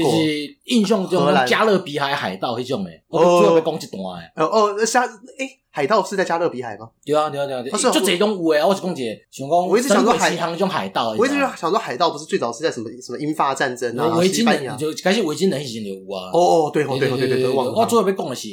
[0.66, 3.04] 印象中加勒比海海盗迄种诶。
[3.08, 4.32] 我主要要讲一段诶。
[4.34, 5.56] 哦哦，那下诶。
[5.72, 6.88] 海盗是在加勒比海吗？
[7.06, 7.62] 对啊，对啊，对啊。
[7.92, 9.68] 就这种有诶，我是讲姐，想讲。
[9.68, 11.14] 我一直想说海航那种海盗。
[11.16, 14.18] 我一直想说海盗不是最早是在什么什么英法战争啊？
[14.18, 16.28] 维京人就开始维京人以前就有啊。
[16.32, 18.48] 哦哦，对哦，对哦，对对对，我主要要讲的是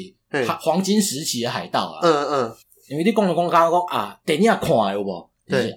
[0.60, 2.00] 黄金时期的海盗啊。
[2.04, 2.56] 嗯嗯。
[2.88, 5.28] 因为你讲了讲刚刚讲啊，电影看有无？
[5.50, 5.76] 对。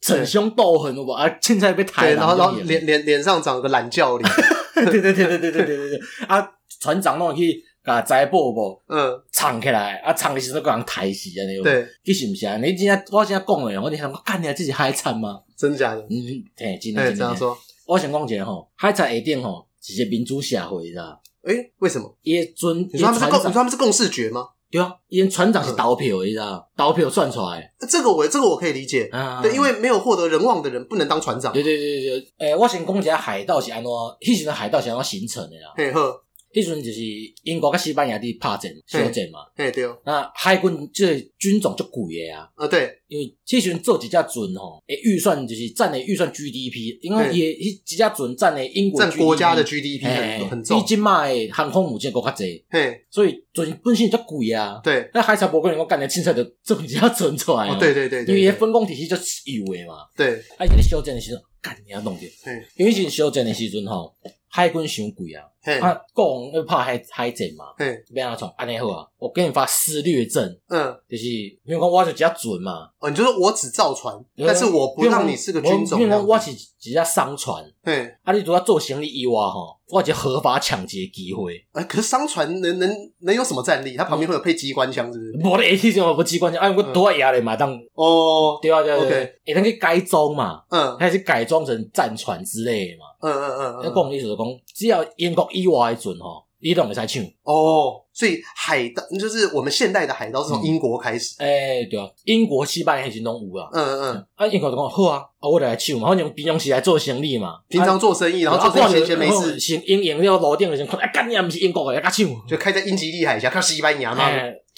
[0.00, 1.10] 逞凶斗狠有无？
[1.12, 2.12] 啊，现在被抬。
[2.14, 4.30] 然后然后脸脸脸上长个懒觉脸。
[4.74, 6.00] 对对对对对对对对对。
[6.28, 7.64] 啊，船长弄去。
[7.84, 12.58] 啊，摘布布，嗯，藏起来，啊，藏的时候个人抬死啊，你对，你是不是啊？
[12.58, 15.40] 你今天我今天讲诶，我你想我干你自己海产吗？
[15.56, 16.00] 真假的？
[16.02, 17.16] 嗯，对，真的真的。
[17.16, 21.18] 这样说，我想讲一下吼，海产下顶吼，是一个民主社会，知道？
[21.44, 22.14] 诶，为什么？
[22.20, 24.46] 因为船，你说他们是共，你说他们是共视觉吗？
[24.70, 26.68] 对啊，因为船长是投票，你知道？
[26.76, 29.08] 投票算出来，这个我这个我可以理解，
[29.42, 31.54] 对，因为没有获得人望的人不能当船长。
[31.54, 35.72] 对对对对，诶，我先讲一下海盗是安怎，迄时阵海盗是安怎形成的啦。
[35.74, 36.22] 嘿呵。
[36.52, 37.00] 迄阵就是
[37.42, 39.40] 英国甲西班牙伫拍战、小战嘛。
[39.56, 39.96] 哎，对哦。
[40.04, 42.48] 那海军即军种就贵诶啊。
[42.54, 42.94] 啊，对。
[43.06, 50.78] 因为迄阵做一架船吼，诶，预算就是占的预算 GDP，因为也一几架船占的英国占国家的 GDP 很很重。
[50.78, 52.64] 比今麦诶航空母舰够较济。
[52.68, 53.00] 嘿。
[53.10, 54.80] 所以船本身就贵啊。
[54.84, 55.08] 对。
[55.14, 57.68] 那海贼博可能我干的凊彩的做一架船出来。
[57.68, 58.24] 哦，对对对。
[58.24, 59.94] 因为分工体系就有诶嘛。
[60.16, 60.34] 对。
[60.58, 62.26] 啊，伊咧小战的时阵，干你啊弄着。
[62.44, 62.52] 嘿。
[62.76, 64.14] 因为是小战的时阵吼，
[64.48, 65.44] 海军伤贵啊。
[65.80, 67.74] 啊，讲要拍海海战嘛，
[68.12, 82.88] 变阿从安尼好啊，我给你发施掠证，嗯，就是因为讲我是只准嘛，哦，你就说我只造船，但是我不让你是个军种，因为讲我是只只商船，对，啊，你如果做行李以外吼，我有合法抢劫机会，哎，可是商船能能
[83.22, 83.96] 能有什么战力？
[83.96, 85.48] 它旁边会有配机关枪，是不是？
[85.48, 95.48] 我的 AT 怎么不机关枪，哎，我多压的嘛，当哦，对啊对啊对，也能去改装嘛，嗯，还是改装成战船之类的嘛，嗯嗯嗯，那讲意思就讲，只要英国。
[95.50, 97.24] 以外的船吼，你都会使抢。
[97.42, 101.36] 哦，所以海盗就是我们现代的海盗是从英国开始。
[101.38, 103.70] 哎、对啊，英国、西班牙那些都有啊。
[103.72, 104.26] 嗯嗯。
[104.34, 114.28] 啊，英国就讲好啊，啊，我来抢嘛，反正平常时来做生意嘛，平常做生意，然后做生意闲闲没事，先英英那个楼顶就先看，哎，干你啊，不是英国的，来抢，就开在英吉利海峡，看西班牙嘛，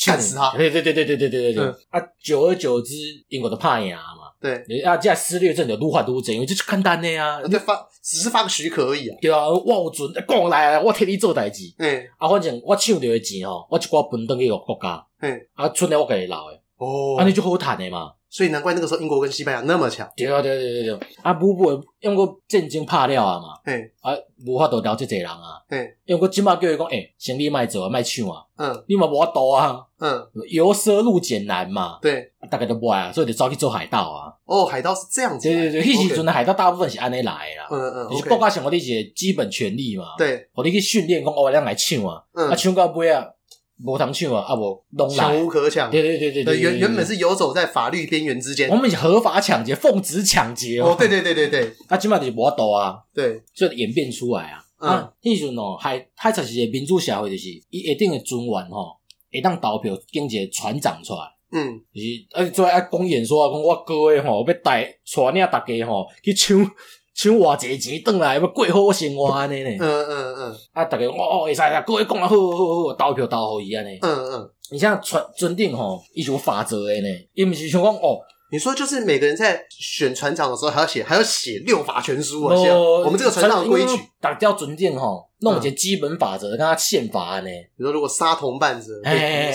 [0.04, 0.50] 干死他。
[0.58, 1.64] 对对对对对对对对对。
[1.88, 2.92] 啊，久而久之，
[3.28, 4.19] 英国就怕赢嘛。
[4.40, 9.16] 对，啊，这样侵略症就愈发愈严，因为就是简单的啊，就发只是发个许可而已啊。
[9.20, 11.64] 对啊，我有准，讲来，我替你做代志。
[11.78, 15.06] 嗯，啊，反正我抢到的钱吼，我一寡分登去个国家。
[15.20, 16.60] 嗯，啊，剩了我家己留的。
[16.78, 18.12] 哦，啊，你就好赚的嘛。
[18.30, 20.08] 所以难怪那个时候英国跟西班牙那么强。
[20.16, 21.08] 对啊，对对对对。
[21.20, 23.58] 啊，不不，用过战争怕了啊嘛。
[23.64, 24.14] 嘿，啊，
[24.46, 25.60] 无法度了这侪人啊。
[25.68, 28.44] 嘿，因为我今麦叫伊讲，诶，生意卖做啊，卖抢啊。
[28.56, 29.84] 嗯，你嘛无法度啊。
[29.98, 31.98] 嗯，由奢入俭难嘛。
[32.00, 34.32] 对，大概都不爱啊，所以就走去做海盗啊。
[34.44, 35.48] 哦，海盗是这样子。
[35.48, 37.66] 对对对，迄时阵的海盗大部分是安尼来啦。
[37.68, 40.04] 嗯嗯，就是国家想我的一些基本权利嘛。
[40.16, 42.22] 对，我你去训练讲，我俩来抢啊。
[42.34, 43.26] 嗯，啊，抢到尾啊。
[43.84, 44.42] 无通抢啊！
[44.48, 45.90] 啊无，抢无可抢。
[45.90, 48.68] 对对对对对，原原本是游走在法律边缘之间。
[48.68, 50.94] 我们合法抢劫，奉旨抢劫哦。
[50.98, 52.96] 对对对对对，啊，即码就是无法度啊。
[53.14, 54.62] 对，所以演变出来啊。
[54.76, 58.96] 啊，迄时阵哦，海海才是一个民主社会，就是伊一定的尊严吼，
[59.30, 61.20] 会当投票经一个船长出来。
[61.52, 66.58] 嗯，就是啊，做爱讲演说啊，讲我哥诶吼要带带领大家吼去抢。
[67.20, 69.70] 像偌济钱转来要过好生活安尼呢？
[69.78, 70.56] 嗯嗯嗯。
[70.72, 73.98] 啊，大家哦哦会使啦，各位讲啊，好好好好，投票投互伊安尼。
[74.00, 74.50] 嗯嗯。
[74.70, 78.18] 你像船船长吼，伊是有法则的呢，伊毋是像讲哦。
[78.52, 82.56] 你说就是每个人在选船长的时候，还要写还要写六法全书啊？
[82.56, 83.02] 哦。
[83.04, 87.50] 我们这个船长的规矩，大家船长吼，弄一些基本法则，跟他宪法安尼。
[87.76, 88.86] 比如说，如果杀同伴者，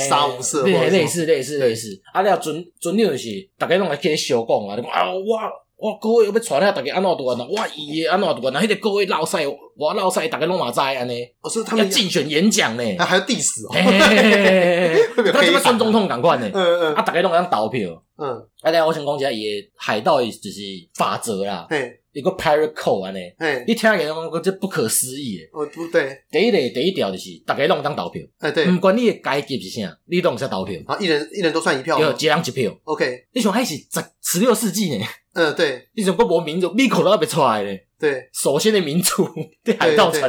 [0.08, 2.00] 杀无赦，类似类似类似。
[2.14, 5.65] 啊，了船船长就是大家拢来去小讲啊，啊我。
[5.78, 7.38] 我各位要传下，大家安怎读啊？
[7.52, 8.52] 哇伊个安怎读啊？
[8.54, 9.46] 那迄个各位老赛，
[9.78, 11.22] 我老赛，大家拢嘛知安尼。
[11.42, 13.72] 哦，是他们要竞选演讲呢，他还要 diss 哦。
[15.34, 16.50] 他这么选总统赶快呢？
[16.54, 16.94] 嗯嗯。
[16.96, 17.90] 啊，大家拢样投票。
[18.18, 18.30] 嗯。
[18.62, 20.62] 啊，等下我想讲一下，伊个海盗就是
[20.94, 21.68] 法则啦。
[21.70, 22.00] 嘿。
[22.14, 23.20] 一个 pirate code 安尼。
[23.38, 23.66] 嘿。
[23.68, 25.50] 你听起来讲这不可思议诶。
[25.52, 26.18] 哦，不对。
[26.32, 28.22] 第一个第一条就是大家拢当投票。
[28.40, 28.66] 哎，对。
[28.72, 30.80] 不管你的阶级是啥，你都有在投票。
[30.86, 32.00] 啊，一人一人都算一票。
[32.00, 32.74] 有，一人一票。
[32.86, 33.26] OK。
[33.34, 35.06] 你想还是十十六世纪呢？
[35.36, 37.86] 嗯，对，你想国无民主，米口都要被出来嘞。
[38.00, 39.28] 对，首先的民主，
[39.66, 40.22] 对海盗城。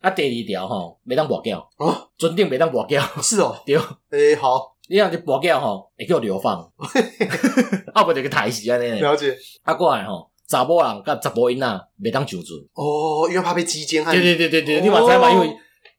[0.00, 3.22] 啊，第二条吼，袂当跋筊哦，船长袂当跋筊。
[3.22, 3.78] 是哦， 对。
[4.10, 6.60] 诶，好，你若就跋筊吼，会叫流放。
[7.94, 9.00] 啊，不就个台词安尼。
[9.00, 9.36] 了解。
[9.62, 11.66] 啊，过来吼，查某人甲查某囡仔
[12.02, 12.58] 袂当上船。
[12.74, 14.04] 哦，因为怕被击奸。
[14.04, 15.30] 对对对对对，你嘛知嘛？
[15.30, 15.54] 因为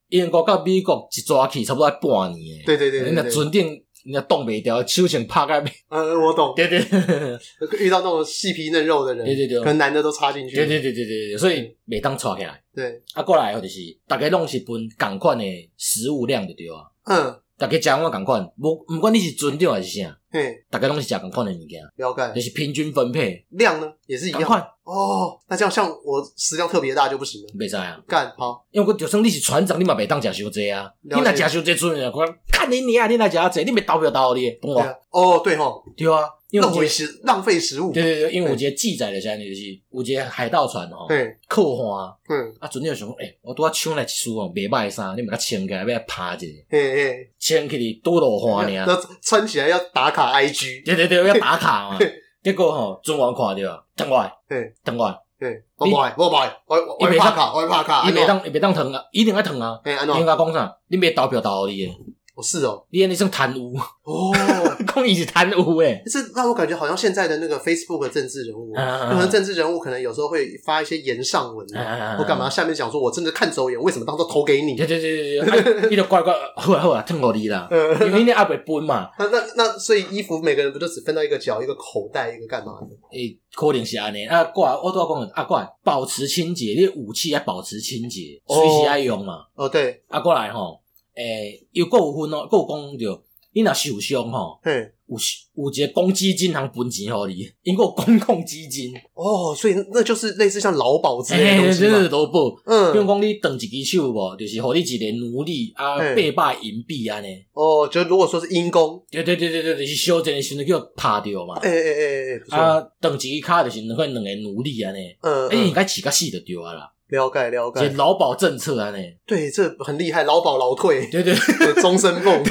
[0.10, 2.64] 英国到美国一抓起差不多要半年诶。
[2.66, 3.62] 对对对，那船长。
[4.06, 5.60] 人家冻袂掉，手先拍开。
[5.90, 6.54] 嗯，我懂。
[6.56, 6.80] 对 对，
[7.78, 10.56] 遇到那种细皮嫩肉的人，对对对，可能男的都插进去。
[10.56, 12.60] 对对对对对，所以袂当插起来。
[12.74, 15.44] 对，啊，过来后就是大家拢是分共款的
[15.78, 16.88] 食物量的对啊。
[17.04, 17.40] 嗯。
[17.60, 21.82] 大家食我共款，无毋管你是船长还是啥，嘿，大家拢是食共款的物件。
[21.98, 22.34] 了解。
[22.34, 23.46] 就是平均分配。
[23.50, 24.50] 量呢，也是一样。
[24.86, 27.48] 哦，那这样像我食量特别大就不行了。
[27.60, 28.02] 袂使啊。
[28.08, 30.90] 干好，因为我就算你是船长，你嘛袂当食伤济啊。
[31.02, 34.80] 你若食伤济，船长讲，看你你啊，你若食啊济，你袂投票投互你，懂无？
[35.10, 36.22] 哦，对吼，对啊。
[36.58, 41.08] 浪费食浪费食物，对对对，因为有一个记载的啥物就是，有一个海盗船吼，
[41.48, 52.00] 扣花，嗯，啊，船长想讲，诶，我拄啊抢来一束哦，袂歹衫，你把它穿起来，要来拍一下，嘿嘿，穿起来多落花尔，那穿起来要打卡 IG，对对对，要打卡嘛，
[52.42, 55.06] 结果吼，船员看着，等我，嘿，等我，
[55.40, 60.76] 嘿，我买，我买，我我拍卡，我拍卡，伊袂当伊袂当疼啊，一定爱疼啊，应该讲啥？
[60.88, 61.94] 你别投票投互你。
[62.42, 63.76] 是哦，你那种贪污。
[64.04, 64.32] 哦，
[64.94, 74.76] 公益是贪污哎，这让我感觉好像现在的那个 Facebook 的政治人物，可能政治人物可能有时候会发一些言上文啊，或干嘛，下面讲说我真的看走眼，为什么当初投给你？
[74.76, 77.68] 对对对对对，你 就乖乖，好啊好啊，疼我你啦，
[78.02, 79.10] 因为你阿伯分嘛。
[79.20, 82.88] 那那那，所以衣服每个人不就只分到一个脚、一个口袋、一个干嘛的？
[83.18, 84.26] 诶，可能是安尼。
[84.26, 89.44] 啊，过来我都要讲啊，过来保持清洁，你武器要保持清洁，随时爱用嘛。
[89.56, 90.80] 哦对，啊过来吼。
[91.16, 94.72] 诶，又够有分哦，有讲着，你若受伤吼，嘿，
[95.08, 95.18] 有
[95.56, 98.94] 有一个公积金通分钱互你，因个公共基金。
[99.16, 116.92] 哦，所以那就是类似像劳保之类的东西嘛，劳保，嗯，比如讲你断一只手无，就是互你一个奴隶啊，八百银币安尼，哦，就如果说是因公，对对对对对，就是小阵的时阵叫拍掉嘛，诶诶诶诶，啊，断一只骹就是两个两个奴隶安尼，嗯，诶，应该饲个死就对啊啦。
[117.10, 118.98] 了解了解，劳保政策啊，呢？
[119.26, 121.34] 对，这很厉害，劳保劳退，对对，
[121.82, 122.44] 终身俸。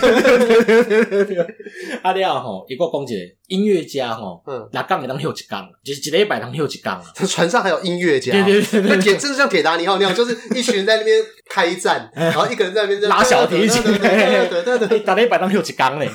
[2.03, 3.13] 阿廖吼，一个讲一个
[3.47, 7.05] 音乐家吼，嗯，六工会当休一杠，就是一礼拜当休一杠啊。
[7.27, 16.09] 船上还有音乐家，对对对对，铁，真的像铁达尼号那样，就是一群人在那边开战，然后一个人在那边拉小提琴，对对对对，打了一百当六七缸嘞，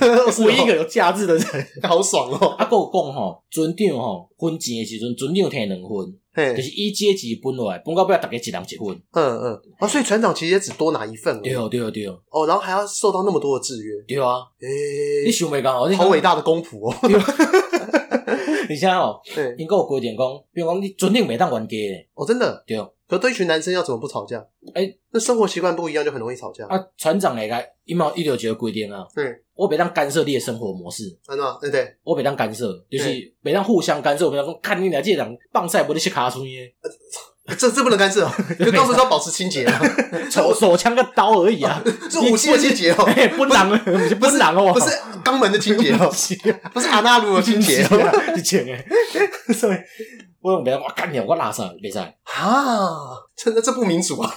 [0.46, 1.46] 唯一一个有假日的人，
[1.84, 2.56] 好爽哦！
[2.58, 9.02] 啊，跟我讲吼，船长吼分钱的时阵，船长摕两婚，就是以阶级分落来，分到尾大家一人一份。
[9.14, 11.42] 嗯嗯，啊，所以船长其实也只多拿一份。
[11.42, 12.18] 对哦对哦对哦。
[12.30, 13.94] 哦，然后还要受到那么多的制约。
[14.08, 14.38] 对啊。
[14.62, 16.96] 诶，你想没讲哦，好伟大的公仆哦。
[18.74, 22.10] 你想哦，对，应该有规定讲，比如讲你准定每当玩家的。
[22.16, 22.64] 哦，真的。
[22.66, 22.78] 对。
[23.06, 24.40] 可对一群男生要怎么不吵架？
[24.74, 26.66] 哎、欸，那生活习惯不一样，就很容易吵架。
[26.66, 34.26] 啊，船长那个一毛一六级的规定啊，对，我别当干涉你的生活模式，啊那，对对，我别当干涉，就是别当互相干涉。
[34.26, 36.74] 我别当说看你俩这两棒赛不得去卡出耶，
[37.60, 39.82] 这这不能干涉，就到时候要保持清洁啊，
[40.32, 43.78] 手手枪跟刀而已啊， 是武器的清洁哦，不能，
[44.20, 44.88] 不是狼哦，不是
[45.24, 46.10] 肛门的清洁哦，
[46.74, 48.86] 不是阿纳鲁的清洁哦，以前诶，
[49.54, 49.78] 所以。
[50.42, 52.90] 我用别人，我干你，我拉上比赛啊！
[53.34, 54.36] 真的这不民主啊！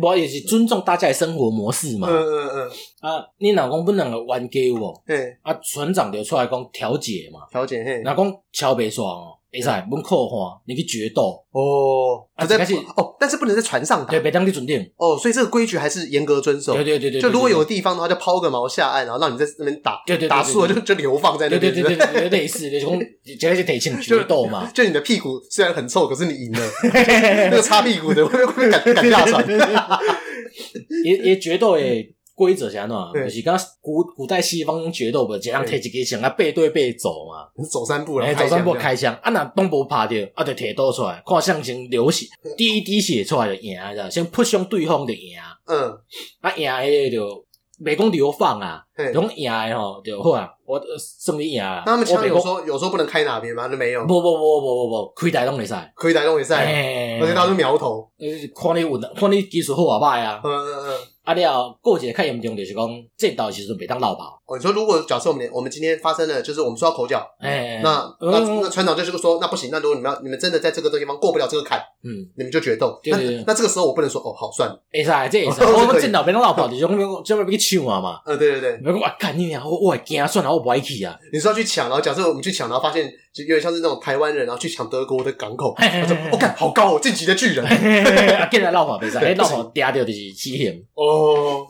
[0.00, 2.06] 我也是尊重大家的生活模式嘛。
[2.08, 2.70] 嗯嗯嗯。
[3.00, 4.94] 啊，你老公不能冤家哦。
[5.04, 5.36] 对。
[5.42, 7.40] 啊，船长就出来讲调解嘛。
[7.50, 8.02] 调解嘿。
[8.04, 9.34] 老公桥别爽哦。
[9.54, 12.56] 没事，门口话你去决斗哦，啊，在
[12.96, 16.74] 哦，但是不能在船上打，对，别当地准定哦，所以这个规矩还是严格遵守。
[16.74, 23.00] 对对对对，就如果有个地方的话，就抛个锚下岸，然后让你在那边打，对对，打输了就就流放在那边，对对对对，类似那种，
[23.38, 24.68] 这个是得请决斗嘛。
[24.74, 29.46] 就你的屁股虽然很臭，可是你赢了， 那个擦屁股的会不会赶赶下船？
[31.04, 32.13] 也也决斗诶。
[32.34, 32.96] 规则是安怎？
[33.24, 44.10] 就是刚古古代西方决斗不，这样提一个枪啊，背对背走嘛，走三步了，走三步开枪，啊那东部拍掉，啊就铁刀出来，看象形流血，第一滴血出来就赢，知道？
[44.10, 45.96] 先扑向对方就赢，嗯，
[46.40, 47.44] 啊赢诶就
[47.78, 51.84] 没讲流放啊，用赢诶吼就好啊，我胜利赢啊。
[51.86, 53.68] 那他们枪有说有说不能开哪边吗？
[53.70, 58.10] 那没有，不不不不不不，开台拢会使，开台拢会使，而且他是苗头，
[58.60, 60.98] 看你稳，看你技术好啊歹啊，嗯嗯嗯。
[61.24, 64.38] 啊了，过节看严重就是讲，战斗时阵袂当落跑。
[64.46, 73.00] 哦，你说如果假设我们我们今天发生了，就是我们说要口角，哎，那那那船长就是说，那不行，那如果你们要你们真的在这个地方过不了这个坎，嗯，你们就决斗。
[73.04, 75.64] 那那这个时候我不能说哦，好算了，会使，这也是。
[75.64, 76.90] 我们战斗袂当落跑，就是讲
[77.24, 78.20] 专门要去抢啊嘛。
[78.26, 78.76] 嗯，对对对。
[78.82, 81.18] 别讲我干你娘，我我会惊，算了，我不爱去啊。
[81.32, 90.84] 你说要去抢，然后假设我们去抢，然后发现就有点像是那种台湾人，然后去抢德国的港口，我说我看好高哦，晋级的巨人，啊，进来落跑袂使， 哎，落跑嗲掉就是死刑。
[90.94, 91.66] 哦。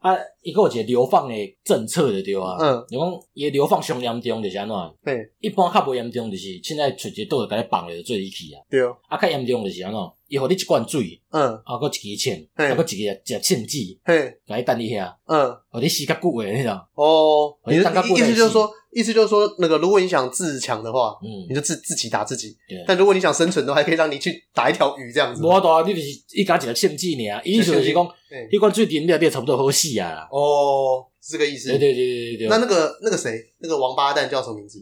[0.00, 4.76] 啊，伊个有一个流放的政策的对啊，嗯，就讲伊流放上严重就是安怎？
[5.04, 8.86] 对，一般较无严重就是现在出一个倒就甲你绑了就做伊去啊，对。
[8.86, 10.00] 啊，啊较严重就是安怎？
[10.28, 16.88] 伊互你一罐水，嗯，啊，搁一支枪，啊，搁一个食枪剂，嘿，甲你等你遐，嗯，互你死较久诶，你知道？
[16.94, 22.82] 哦，你的意思就是说，意思就是说，那个如果你想自强的话，嗯，你就自自己打自己，对。
[22.88, 25.42] 但如果你想生存的话，还可以让你去打一条鱼这样子。
[25.42, 28.08] 无多，你就是一家一个枪剂尔，意思就是讲，
[28.50, 30.26] 一罐水啉了，你差不多好死啊。
[30.32, 31.04] 哦。
[31.26, 31.70] 是这个意思。
[31.70, 32.48] 对对对对对。
[32.48, 34.78] 那那个那个谁，那个王八蛋叫什么名字？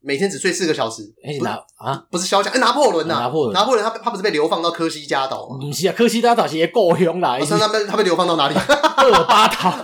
[0.00, 1.02] 每天只睡四个小时。
[1.24, 5.58] 哎，拿啊，不是肖强，哎，拿破仑呐，拿破仑，拿破仑，他他不是被流放到科西嘉岛吗？
[5.60, 7.36] 不是啊，科西嘉岛是故乡啦。
[7.40, 8.54] 他他被他被流放到哪里？
[8.54, 9.74] 厄尔巴岛。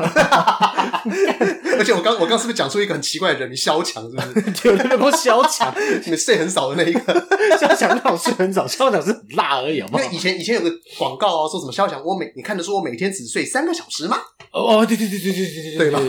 [1.78, 3.56] 而且我刚我刚是不是讲出一个很奇怪的人名？
[3.56, 4.68] 萧强是不是？
[4.68, 5.72] 有那个萧强，
[6.06, 7.26] 你睡很少的那一个。
[7.60, 9.76] 萧强那种睡很少，萧强是很辣而已。
[9.78, 14.18] 因为以前以前有个广告啊，说什么萧强，我每你看的说我每天只睡三个小时吗？
[14.52, 16.00] 哦，对对对对对对对，对吧？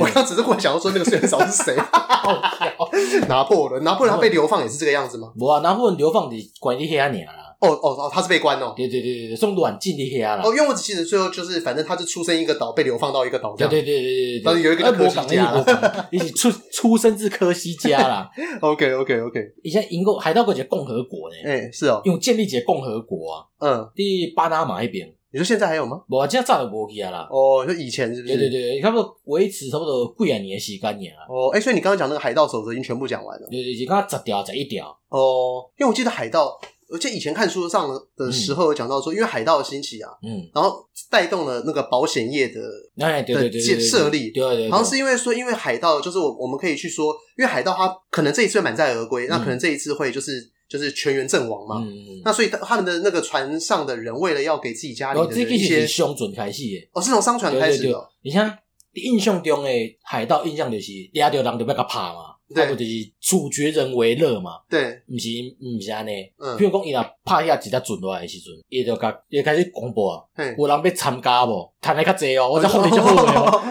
[0.00, 1.76] 我刚只是忽然想要说那个睡很少是谁？
[3.28, 5.28] 拿破仑，拿破仑他被流放也是这个样子吗？
[5.38, 7.41] 不啊，拿破仑流放的关你遐尔啦。
[7.62, 8.74] 哦哦哦，他是被关哦。
[8.76, 10.42] 对对对对，送软禁的遐啦。
[10.44, 13.54] 哦，因为我记得最后就是，反正他是出生一个岛，被流放到一个岛。
[13.56, 18.28] 对对对对对，但是有一个科西嘉，一起出 出生自科西嘉啦。
[18.60, 21.36] OK OK OK，以前英国海盗国家共和国呢。
[21.44, 23.44] 哎，是哦，用建立一个共和国啊。
[23.60, 25.08] 嗯，第巴拿马一边。
[25.34, 26.02] 你说现在还有吗？
[26.10, 27.26] 我现在早就无去啊啦。
[27.30, 28.36] 哦，就以前是不是？
[28.36, 31.24] 对对对，差不多维持差不多几啊年的时间啊。
[31.26, 33.48] 哦，哎，所以你刚刚讲那个海盗守则已经全部讲完了。
[33.50, 34.94] 对对对，刚刚十条十一条。
[35.08, 36.60] 哦，因为我记得海盗，
[36.92, 42.60] 我记得以前看书上的时候有讲到说，因为海盗的兴起啊，嗯，然后带动了那个保险业的
[42.98, 50.52] 哎对对对建设立，对对，好像是因为说，因为海盗就是我我们可以去说，因为海盗他可能这一次满载而归，那可能这一次会就是。
[50.68, 58.10] 就是全员阵亡嘛，嗯、那所以他们的那个船上的人，为了要给自己家里的一些凶准开始耶，哦，是从商船开始的。
[58.22, 58.50] 你像
[58.94, 59.70] 印象中的
[60.02, 66.30] 海盗印象就是抓到人就要甲拍嘛，对，就是处决人为乐嘛，对，不是不是安尼。
[66.38, 70.22] 嗯，比如讲伊若拍下一只船落来的时阵，伊就甲伊开始广播啊，
[70.58, 71.70] 有人要参加无？
[71.80, 73.62] 谈的较济哦，我在后面就后面哦，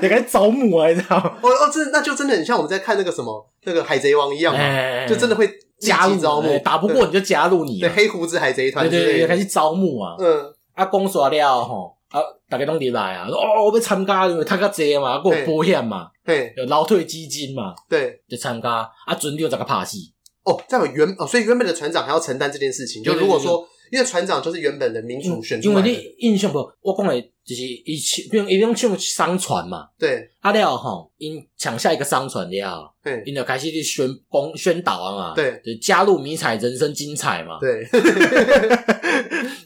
[0.00, 1.16] 你 开始招募啊，你知道？
[1.16, 5.48] 哦哦，这那就真的很像我们在看那个什么那个海贼王一样嘛，就真的会。
[5.80, 7.78] 加入招募，打不过你就加入你。
[7.78, 10.16] 对，黑胡子海贼团，对对对，开始招募啊。
[10.18, 20.12] 嗯，啊，讲煞了吼，啊，大家拢入来啊，哦，我要参加，因为趁较济嘛，还有保险嘛，对，有劳退基金嘛，对，就参加，啊，船长怎个拍戏？
[20.44, 27.14] 哦，这样原哦，所以原本的船长还要承担这件事情，就如果说，因为船长就是原本的民主选出来的，因为你印象不，我讲的
[27.48, 37.88] 就是一起，比如一种像商船嘛，对，啊了吼，因抢下一个商船了，对，因就开始去宣公宣导啊嘛，对，就加入迷彩人生精彩嘛，对。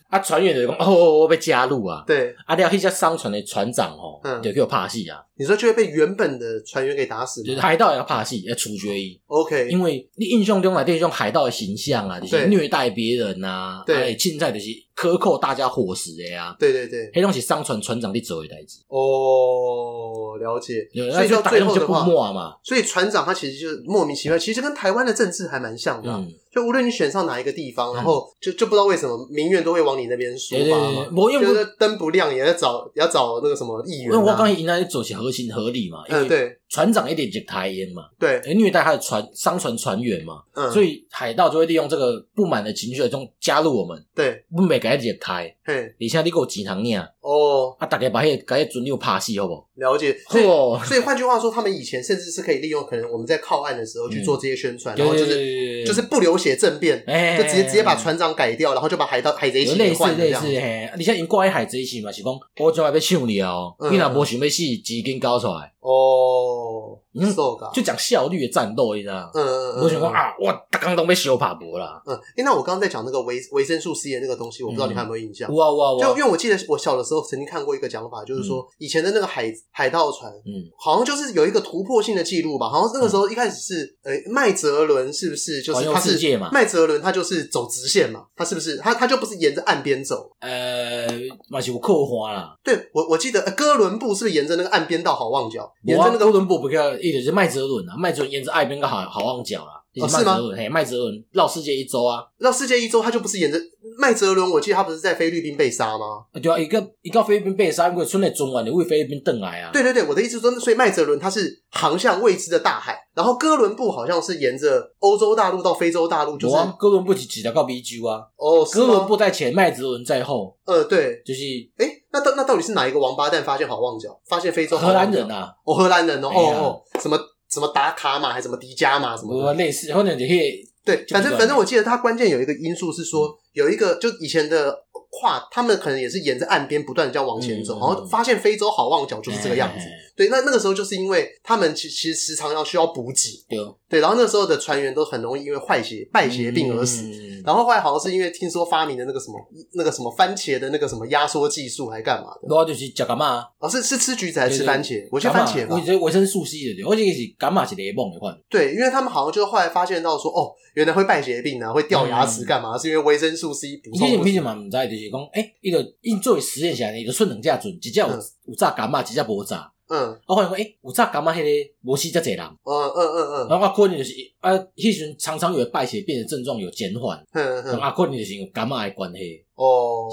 [0.09, 2.05] 啊，船员就讲哦，我被加入啊。
[2.07, 5.19] 对，啊，了迄只商船的船长吼，嗯，就叫拍戏啊。
[5.37, 9.19] 你说就会被原本的船员给打死，就是海盗也要拍戏，要处决伊。
[9.27, 16.55] OK，因为你印象中来这种海盗的形象啊，就是虐待别人呐，对，现在就是克扣大家伙食的呀。
[16.59, 18.79] 对对对，黑东西商船船长你做的代志。
[18.89, 20.89] 哦，了解。
[21.13, 22.55] 所以到最后就不默嘛。
[22.63, 26.25] 所以船长他其实就是莫名其妙，其实跟台湾的政治还蛮像的。
[26.53, 31.07] 就无论你选上哪一个地方，然后就就不知道为什么民怨都会往你那边说嘛。
[31.17, 34.05] 我就是灯不亮也要找也要找那个什么议员。
[34.05, 36.05] 因为我刚才应该做些合情合理嘛。
[36.09, 36.59] 嗯，对。
[36.73, 38.05] 船长一点就台烟嘛。
[38.19, 38.41] 对。
[38.55, 40.43] 虐待他的船商船船员嘛。
[40.55, 40.71] 嗯。
[40.73, 44.03] 所以海盗就会利用这个不满的情绪中加入我们。
[44.15, 44.43] 对。
[44.51, 45.55] 不每个人就台。
[45.63, 45.75] 嘿。
[45.75, 46.99] 而且你给我几堂念。
[47.21, 47.77] 哦。
[47.79, 49.69] 啊，大概把迄个把迄船友拍死好不好？
[49.75, 50.17] 了解。
[50.31, 50.45] 所以
[50.87, 57.05] 所以换句话说，他们以前甚至是可以利用可能我们在靠岸的时候去做这些宣传，然后就是就是不流血政变，
[57.37, 60.43] 就直接直接把船长改掉，然后就把海盗海贼一起换了这样。
[60.43, 67.02] 类似类似嘿，你像因挂海贼旗嘛，是讲我将来要抢你哦，你若无想要死，资金交出来哦。
[67.15, 67.35] 嗯，
[67.75, 69.31] 就讲效率的战斗，你知道？
[69.35, 69.83] 嗯嗯嗯。
[69.85, 72.03] 我想说啊，哇，大刚都被修爬博了。
[72.07, 75.53] 嗯，哎，那我刚刚在讲那个维维生素 C 的那个东西，我不知道你还有没有印象？
[75.55, 76.01] 哇哇哇！
[76.05, 82.69] 就因为我记得我小的时候曾经看过一个讲法，就是说以前的那个海海盗船，嗯，好像就是有一个突破性的记录吧？
[82.69, 85.61] 好像那个时候一开始是呃麦哲伦，是不是？
[85.63, 88.25] 就是他是麦哲伦，他就是走直线嘛？
[88.35, 88.77] 他是不是？
[88.79, 90.31] 他他就不是沿着岸边走？
[90.41, 91.07] 呃，
[91.49, 92.57] 马修扣花啦。
[92.65, 95.71] 对，我我记得哥伦布是不是沿着那个岸边到好望角？
[95.85, 97.95] 沿着那个哥伦布不叫，一直是麦哲伦啊。
[97.99, 100.39] 麦哲伦沿着岸边个好好望角啦，哦，是吗？
[100.57, 103.59] 嘿，麦哲伦绕世界一周啊，绕世界一周，他就不是沿着
[103.99, 104.51] 麦哲伦。
[104.51, 106.25] 我记得他不是在菲律宾被杀吗？
[106.41, 109.71] 对啊，一个一个菲律宾被杀，因为村内中完，你为菲律宾登来啊。
[109.73, 118.23] 对对对，我的意思说，所以麦哲伦他是航向未知的大海，然后哥伦布好像是沿着欧洲大陆到非洲大陆，就是哥伦布是直接到 B G 啊。
[118.37, 120.57] 哦，哥伦布在前，麦哲伦在后。
[120.65, 121.43] 呃，对，就是
[121.77, 124.77] 哎，那到那到底是哪一个王八蛋发现好望角，发现非洲？
[124.79, 127.19] 荷兰人啊，哦，荷兰人哦，哦，什么？
[127.53, 134.75] 什么达卡马，还是什么迪迦马，什么类似，或者你可以对，反正反正我记得它关键有一个因素是说，有一个就以前的
[135.11, 139.85] 跨，他们可能也是沿着岸边不断的这样往前走，然后发现非洲好望角就是这个样子。
[140.23, 143.45] 对，那那个时候就是因为他们其其实时常要需要补给，
[143.89, 147.03] 对，然后那时候的船员都很容易因为坏血败血病而死。
[147.45, 149.35] 然后后来好像是因为听说发明的那个什么
[149.73, 152.49] 那个什么番茄的那个什么压缩技术，还干嘛的？
[152.49, 155.09] 然后就是吃干嘛，哦，是是吃橘子还是吃番茄？
[155.11, 155.75] 我觉得番茄吧。
[155.75, 158.33] 我觉得维生素 C 的，我觉得是干嘛是雷梦的话。
[158.49, 162.79] 对，因为他们好像就后来发现到说，哦，原来会败血病啊，会掉牙齿干嘛？
[162.79, 164.09] 是因为维生素 C 补充。
[164.09, 164.77] 你为什么唔知？
[164.89, 168.15] 就是讲，诶，一个因作为实验起来，一个顺两架准，一架有
[168.47, 169.69] 有炸干嘛，一架无炸。
[169.89, 172.41] 嗯，我发现讲，诶，有早感觉，迄个无死遮济人。
[172.41, 173.49] 嗯嗯嗯嗯。
[173.49, 177.23] 然后我可能就是啊，迄时阵常常有败血病的症状有减缓。
[177.33, 177.79] 嗯嗯。
[177.79, 179.45] 啊，可能就是有感冒的关系。
[179.55, 180.09] 哦，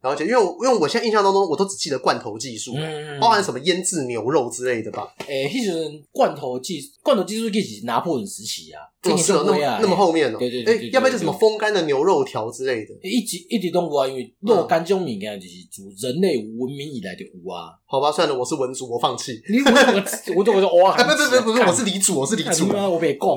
[0.00, 2.74] 然后就因为我因为我现在印象当中，我都只记得罐头技术，
[3.20, 5.14] 包含什么腌制牛肉之类的吧。
[5.26, 10.38] 诶，迄时罐头技罐头技术其实是拿破仑时期啊，这是那么那么后面哦。
[10.38, 12.94] 对对对，要不然就什么风干的牛肉条之类的。
[13.02, 17.68] 一直一直都无啊，因为若干这种物件就是自人类文明以来就有啊。
[17.86, 19.40] 好吧，算了，我是文主，我放弃。
[19.50, 19.58] 你
[20.34, 23.28] 我我我说哇， 不不不不是，我是李主，我是李主啊，我别讲。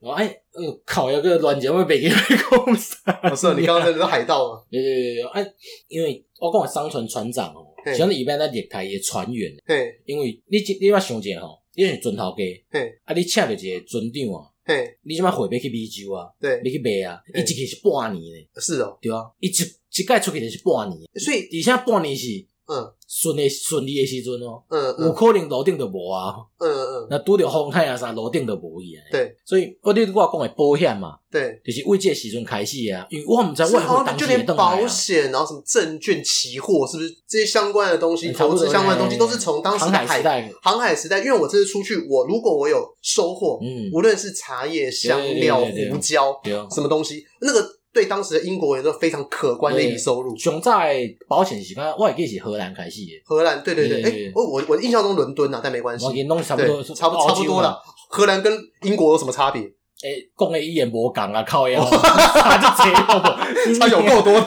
[0.00, 1.10] 我 哎，哎呦靠！
[1.10, 2.08] 有个乱讲，会被给
[2.48, 3.12] 攻杀。
[3.28, 4.62] 不是，你刚刚那个海盗吗？
[4.70, 5.46] 对对对，哎，
[5.88, 22.46] 因为我讲商船船长哦，像你一般在猎台的船员，嘿，因为你你要想一下吼，你是船头家，嘿，啊，你请着一个船长啊，嘿，你即马回要去美洲啊，对，你去卖啊，伊一去是半年咧，是哦，对啊，伊一一届出去就是半年，所以而且半年是。
[22.68, 46.40] 嗯，顺的顺利的时阵哦，嗯，有可能楼顶就无啊，嗯嗯，那拄着风太阳啥楼顶就无去啊，对，所以我你我讲的保险嘛，对，就是为这时阵开始啊，因为我们在外汇当就连保险，然后什么证券、期货，是不是这些相关的东西，投资相关的东西，都是从当时航海时代，航海时代，因为我这次出去，我如果我有收获，嗯，无论是茶叶、香料、胡椒，
[46.74, 47.76] 什么东西，那个。
[47.96, 50.36] 对当时的英国人都非常可观的一笔收入。
[50.36, 53.22] 熊在保险时间，我也记是荷兰开始的。
[53.24, 56.04] 荷兰，对对对，哎，我我我印象中伦敦啊，但没关系。
[56.44, 57.80] 差不多，差不差不多了。
[58.10, 59.62] 荷兰跟英国有什么差别？
[60.02, 63.74] 诶，讲诶一言无共啊，靠腰， 他就贼好不？
[63.78, 64.40] 差有够多，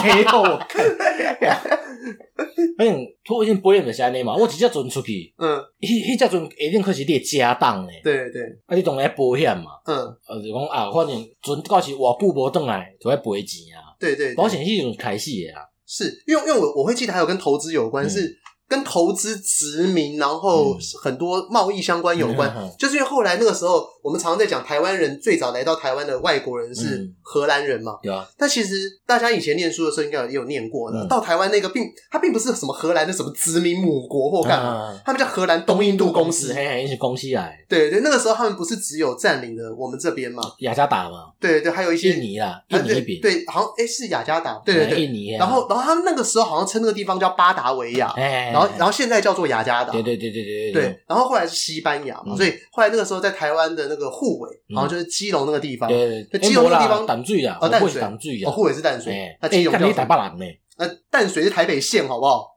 [0.00, 0.84] 贼好我看。
[2.78, 8.00] 反正托运性保险就是安尼嘛，我直接阵出去，嗯，迄迄只阵一定可是你的家当诶。
[8.02, 13.94] 对对，啊，你当然保险嘛，嗯，啊，就讲啊，反正阵到时我不无转来，就要赔钱啊。
[14.00, 18.38] 对对，保险系种开始的啊，是因为因为我我会记得还有跟投资有关是。
[18.68, 27.98] 跟投资、殖民，然后很多贸易相关有关，嗯、就是因为后来那个时候，我们常常在讲台湾人最早来到台湾的外国人是荷兰人嘛。
[28.02, 28.74] 对啊、嗯，但其实
[29.06, 30.98] 大家以前念书的时候应该也有念过的。
[30.98, 37.56] 嗯、到台湾那个并它并不是什么荷兰的什么殖民母国或干嘛，嗯、他们叫荷兰东印度公司，嘿嘿，一起公司来。
[37.68, 41.26] 对对，那个时候他们不是只有占领了我们这边嘛，雅加达嘛。
[41.38, 43.20] 对对，还有一些印尼啦，印尼。
[43.20, 44.60] 对，好像哎是雅加达。
[44.64, 45.36] 对对对，印尼。
[45.36, 49.42] 然后然后他们那个时候好像称那个地方叫巴达维亚，然后然后现在叫做。
[49.52, 60.44] 雅加达，对对对对对对，然后后来是西班牙嘛，所以后来那个时候在台湾的那个护尾，然后就是基隆那个地方，对对，基隆那个地方淡水啊，淡水淡水啊，护尾是淡水，那基隆叫台北人呢，
[60.78, 62.48] 那淡水是台北县，好不好？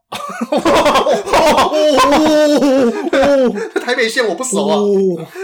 [3.84, 4.78] 台北县我不熟啊，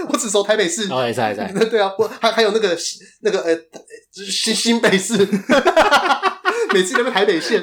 [0.08, 0.88] 我只熟台北市。
[0.88, 2.76] 在在在，对啊，我还还有那个
[3.20, 3.54] 那个呃，
[4.30, 5.16] 新新北市，
[6.72, 7.62] 每次都是台北县。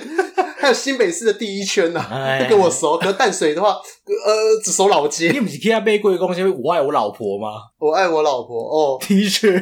[0.59, 2.97] 还有新北市的第一圈呐、啊，跟我熟。
[2.97, 5.31] 可是淡水的话，呃，只熟老街。
[5.31, 7.47] 你不是去那背过讲什么我爱我老婆吗？
[7.79, 9.57] 我爱我老婆哦，的确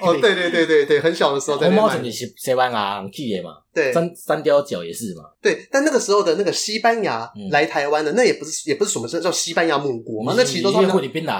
[0.00, 1.82] 哦，对对对对对，很小的时候在那买。
[1.82, 5.24] 我妈是西班牙去的嘛，对，三三雕角也是嘛。
[5.40, 10.76] 对，但那个时候的那个西班牙来台湾的，那也不是也不是什么叫西班牙母国嘛，那其实都是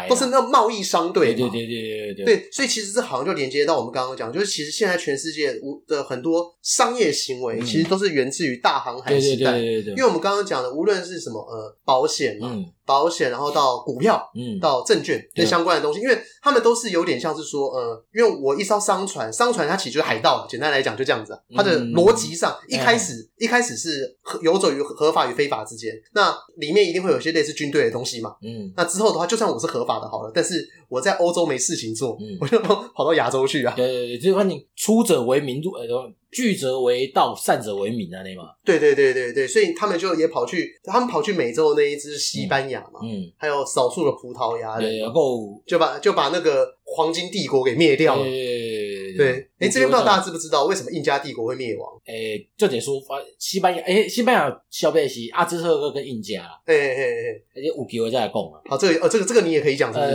[0.09, 1.35] 都是那贸易商队。
[1.35, 2.49] 对对对对对对。
[2.53, 9.53] 所以其实这好像就连接到我们刚刚讲，就是其实现在全世界的很多商业行为，其实都是源自于大航海时代。
[9.53, 9.91] 对对对。
[9.95, 12.55] 因为我们刚刚讲的，无论是什么呃保险嘛。
[12.89, 21.39] 保险，然后到股票，嗯，到证券这相关的东西，因为他们都是有点像是说，呃，因为我一艘商船，商船它其实就是海盗，简单来讲就这样子。
[21.55, 33.75] 它的逻辑上，一开始一开始是游走于合法与非法之间，那里面一定会有些类似军队的东西嘛，嗯，那之后的话，就算我是合法的，好了，但是我在欧洲没事情做，我就跑到亚洲去啊。
[33.77, 35.85] 对对对，就是说你出者为民，入呃，
[36.31, 38.51] 聚则为道，散者为民啊，那嘛。
[38.65, 43.01] 对对对对对，所以他们就也跑去，他们跑去美洲的那一支西班牙嘛。
[43.03, 48.25] 嗯，还有少数的葡萄牙人，然后就把就把那个黄金帝国给灭掉了。
[48.25, 52.01] 对，哎，这边不知道大家知不知道为什么印加帝国会灭亡？
[52.05, 53.01] 哎，就得说，
[53.39, 56.43] 西班牙，哎，西班牙消费是阿兹特克跟印加。
[56.67, 58.61] 哎哎哎，而且有机会再来讲啊。
[58.69, 60.13] 好，这个呃，这个这个你也可以讲，呃，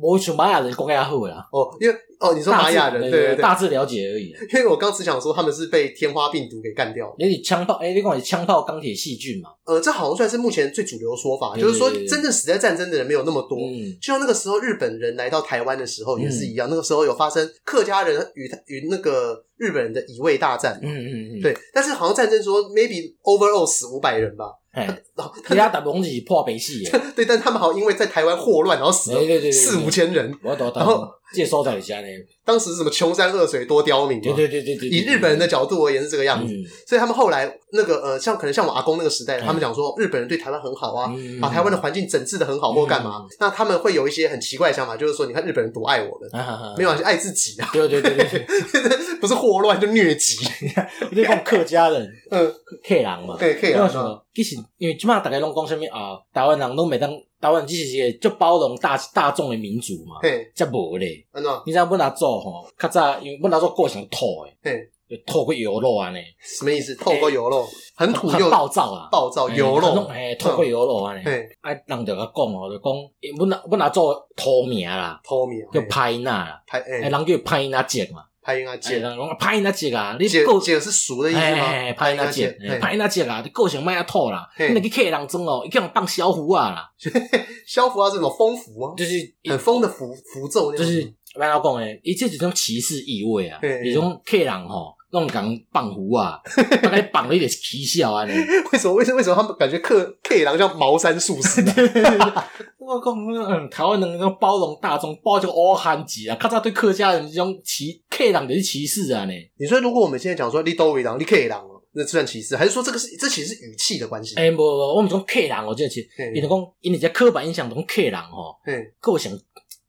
[0.00, 1.48] 我像玛雅人讲较好啦。
[1.50, 4.34] 哦，因为哦，你说玛雅人，对对对，大致了解而已。
[4.52, 7.14] 因为我刚只想说他们是被天花病毒给干掉了。
[7.18, 9.50] 你枪炮，哎，你讲你枪炮、钢铁、细菌嘛？
[9.64, 13.58] 呃，这好像算是目前最主流的说法，就是说真正死在战争的人没有那么多。
[13.58, 20.80] 嗯，就像那个时候日本人来到台湾的时候也是一样，那个时候有发生客家人与与那个日本人的乙未大战。
[20.82, 21.56] 嗯嗯嗯，对。
[21.72, 24.46] 但是好像战争说 maybe overall 死五百人吧。
[24.78, 25.02] 哎，
[25.48, 26.88] 其他打东西破北戏。
[27.16, 30.32] 对，但他们好像因为在台湾霍乱，然后死了四五千人。
[30.74, 31.08] 然后。
[31.30, 32.06] 介绍在下呢，
[32.48, 34.22] 当时是什么穷山恶水多刁民？
[34.22, 34.88] 对对对对对。
[34.88, 36.54] 以日本人的角度而言是这个样子，
[36.86, 46.30] 所以他们后来那个呃，像可能像我阿公那个时代，他们讲说日本人对台湾很好啊，把台湾的环境整治的很好或干嘛，那他们会有一些很奇怪的想法，就是说你看日本人多爱我们，
[46.78, 48.46] 没有爱自己啊，对对对对，
[49.20, 50.38] 不是霍乱就疟疾，
[51.12, 52.50] 你看客家人， 嗯，
[52.82, 57.10] 客人嘛，对客人嘛，其实因为起码大家拢讲什么啊，台湾人拢每当。
[57.40, 60.16] 台湾只是一个就包容大大众的民族嘛，
[60.54, 61.24] 才无咧。
[61.64, 66.18] 你知影本来做吼，较早因为本来做过程土诶，就透过油肉安尼。
[66.40, 66.94] 什么意思？
[66.96, 69.08] 透过油肉，很土又暴躁啊！
[69.10, 71.24] 暴躁油肉，诶，透过油肉安尼。
[71.60, 72.92] 啊，人就甲讲哦，就讲
[73.38, 78.24] 本来本来做土名啦，土名叫派纳啦，派诶，人叫派纳节嘛。
[78.48, 81.92] 拍那姐啊，拍那姐啊，你够姐是熟的意思吗？
[81.94, 86.90] 拍那姐，拍那姐啊，你够想卖啊套啦，你那个客人中哦，一个人当消福啊啦，
[87.68, 89.12] 小符啊，这种风符啊，就是
[89.50, 91.02] 很风的符符咒，就是
[91.34, 96.38] 不要讲诶，一切是种歧视意味啊，一种客人吼，那种讲绑符啊，
[96.82, 98.24] 大概绑了一点奇笑啊，
[98.72, 98.94] 为什么？
[98.94, 99.16] 为什么？
[99.16, 101.62] 为什么他们感觉客客人像茅山术士？
[102.78, 103.14] 我讲，
[103.50, 109.32] 嗯，台湾人那种包容大众，包就欧汉子啊，咔嚓对客家人这种歧客人就是歧视啊呢。
[109.58, 114.36] 你说，如果我们现在讲说你都为人，你客人哦，那算歧视，还是说这个是这其实是语气的关系？
[114.36, 114.62] 哎，不不，
[114.96, 116.50] 我们讲客人哦，这其实，你讲，
[116.80, 119.18] 因为在刻板印象中客人哦，嗯，构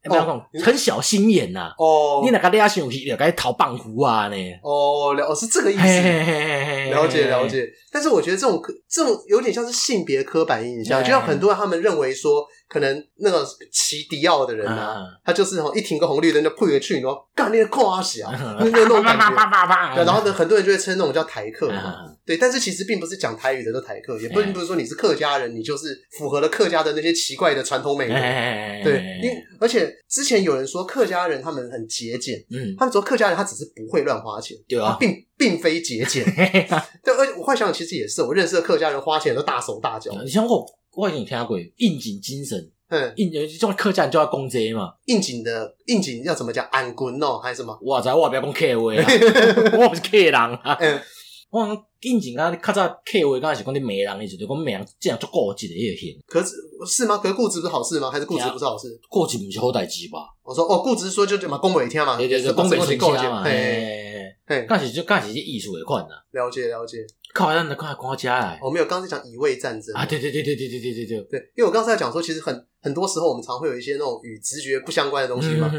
[0.03, 1.73] 成不要讲很小心眼呐。
[1.77, 4.35] 哦，你那个俩想去，要该逃棒壶啊呢？
[4.63, 5.83] 哦，了，是这个意思。
[6.89, 7.67] 了解了解。
[7.91, 12.45] 但是我觉得这种这种有点像是性别刻板印象，就像很多人他们认为说。
[12.69, 20.03] 可能那个骑迪奥的人啊，他就是吼一停个红绿灯就扑过去，然后干那个跨阿喜啊，那那种感觉。
[20.03, 21.95] 然后呢，很多人就会称那种叫台客嘛。
[22.23, 28.13] 对，但是其实并不是讲台语的都台客，也不并不是说你是客家人，你就是符合了客家的那些奇怪的传统美德。
[28.13, 35.09] 对，因而且之前有人说客家人他们很节俭，嗯，他们说客家人他只是不会乱花钱，对啊，并
[35.39, 36.23] 并非节俭。
[37.03, 40.11] 对，而且我幻想其实也是，我认识的客家人花钱都大手大脚。
[40.23, 40.63] 你像我。
[40.95, 42.59] 我以前听过应景精神，
[42.89, 44.91] 嗯，应景这种客家人就要攻这嘛。
[45.05, 46.65] 应景的应景要怎么讲？
[46.71, 47.77] 安滚哦，还是什么？
[47.79, 48.91] 我在我不要讲客话，
[49.77, 50.75] 我不是客人啊。
[50.81, 50.99] 嗯，
[51.51, 56.19] 我讲应景啊，较早客位，刚开始讲你美人，意思就讲美人这样做固执的也行。
[56.27, 57.19] 可是是吗？
[57.19, 58.09] 可是固执不是好事吗？
[58.11, 58.99] 还是固执不是好事？
[59.07, 60.27] 固执不是好代志吧？
[60.43, 63.43] 我说哦，固执说就就嘛，讲不会听嘛，对对对，讲不会听嘛。
[63.43, 64.08] 嘿，
[64.45, 66.15] 嘿，刚是就刚开始是艺术的款呐。
[66.31, 67.05] 了解了解。
[67.31, 68.59] 靠，让你快国家来！
[68.59, 75.71] 我没有，刚才讲乙未战争啊，对对对对对对对对对对，因为我刚才讲说，其实很很多时候我们常会有一些那种与直觉不相关的东西嘛，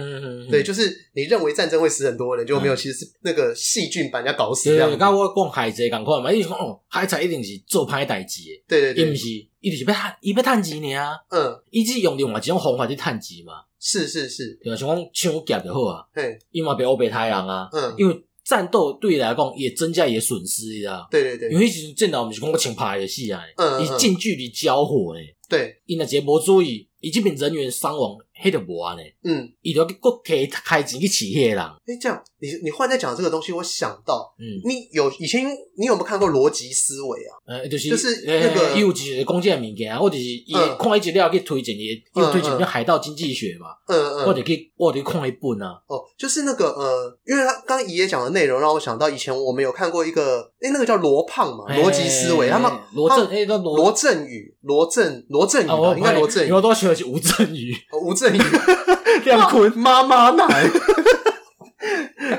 [0.48, 4.88] 对，就是你认为战争会死很多人，就没有，其实是那个细菌把人家搞死这样。
[4.90, 9.26] 刚刚我讲海贼赶快嘛，你说哦，海贼一定是做歹代志的，对对对，伊不是，
[9.58, 18.24] 伊就是要探，伊要探钱呢啊，嗯，伊只用另外一种方法去探钱嘛，是是是，对啊，像讲抢劫就好啊，嘿，伊嘛别欧北太阳啊，嗯，因为。
[18.50, 21.06] 战斗对你来讲也增加也损失，你知道？
[21.08, 23.40] 对对对，因为其实战斗不是讲个枪牌的戏啊，
[23.80, 28.16] 以近距离交火诶，对，因为节目注意，以这边人员伤亡。
[28.40, 29.02] 黑的不安呢？
[29.22, 31.76] 嗯，伊就国可以开钱去起黑啦。
[31.86, 35.44] 哎，这样，你你忽然在讲这个东西，我想到，嗯，你有以前
[35.76, 37.36] 你有没有看过逻辑思维啊？
[37.46, 45.82] 呃，就是就是那个有就是弓箭物件啊，或者是伊看一资料去推荐伊，又推荐叫海盗经济学嘛，嗯嗯，或者去或者看一本啊。
[45.86, 58.29] 哦，就是那个呃，因为他刚刚爷爷讲的内容让我想到以前我们有看过一个，哎，那个叫罗胖嘛，逻辑思维，他们罗振，哎，罗罗振宇，罗振罗振宇吧，应该罗振宇，我都喜欢是吴振宇，吴振。
[59.24, 60.70] 亮坤妈妈奶，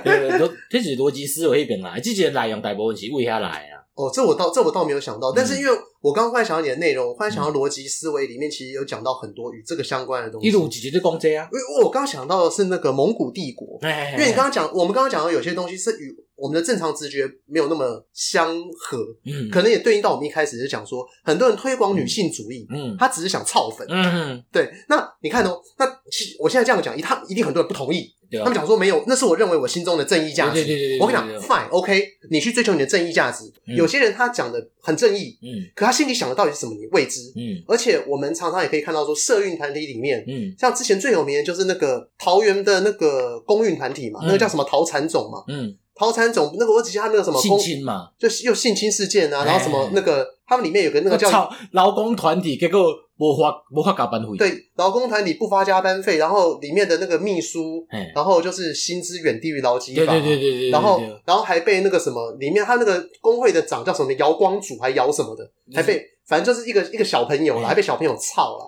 [0.03, 3.81] 对对，都这是逻辑思维那边来，这些内容大部分是为啥来啊？
[3.93, 5.71] 哦，这我倒这我倒没有想到，但是因为
[6.01, 10.47] 我刚刚忽然想到你的内容，我忽然想到逻辑思维里面其实有讲到很多与这个相关的东西。
[10.47, 11.47] 一路直接就攻这啊？
[11.51, 24.71] 因为我刚刚想到的是那个蒙古帝国，因为你刚刚讲，我们刚刚讲到有些东西是与我们的正常直觉没有那么相合，嗯，可能也对应到我们一开始就讲说，很多人推广女性主义，嗯，他只是想操粉，嗯，对。
[24.89, 28.11] 那你看哦，那其实我现在这样讲，一他一定很多人不同意。
[28.39, 30.97] 他们讲说没有，那是我认为我心中的正义价值。
[31.01, 33.43] 我跟你讲，fine，OK，你去追求你的正义价值。
[33.65, 37.61] 有些人他讲的很正义，嗯，可他心里想的到底是什么，你未知，嗯。
[37.67, 52.81] 而且我们常常也可以看到说，社运团体里面，嗯，像之前最有名的就是那个桃园的那个公运团体嘛，那个叫什么桃产种嘛，嗯，桃产总那个我只记得他那个什么性侵嘛，就又性侵事件啊，然后什么那个他们里面有个那个叫劳工团体，结果。
[53.21, 57.85] 无法无法加班费，对，劳工团体不发加班费，然后里面的那个秘书，
[58.15, 68.67] 然后就是薪资远低于劳基法，对对对对对，然后然后还被那个什么里面他那个工会的长叫什么姚光祖还姚什么的，还被反正就是一个一个小朋友啦，还被小朋友操了，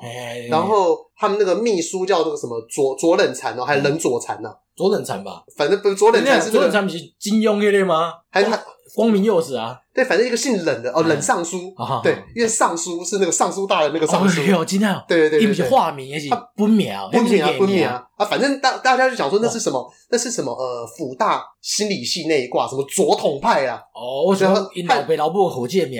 [0.50, 4.50] 然后他们那个秘书叫那个什么左左冷禅哦，还是冷左禅呢？
[4.76, 8.14] 左冷禅吧，反正不是左冷禅是左冷禅不是金庸那类吗？
[8.30, 8.60] 还是他？
[8.96, 11.74] 光明幼子啊，对，反正一个姓冷的哦，冷尚书，
[12.04, 26.00] 对，因为尚书是那个尚书大人那个尚书，哦今天，对对对，因为是化名也是不秒，不秒不秒啊，反正大大家就想说那是什么，那是什么呃，辅大心理系那一挂什么左统派啊，哦，我觉得他被老部火箭名，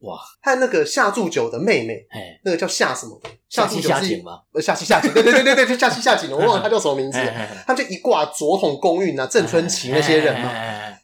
[0.00, 3.18] 哇，还有那个夏铸九的妹妹，哎那个叫夏什么？
[3.22, 4.40] 的，夏七夏景吗？
[4.52, 7.18] 呃，夏七夏景，对对对对对，就夏七夏景，我忘了他叫什么名字，
[7.66, 10.52] 他们就一挂左统公运啊，郑春琪那些人嘛，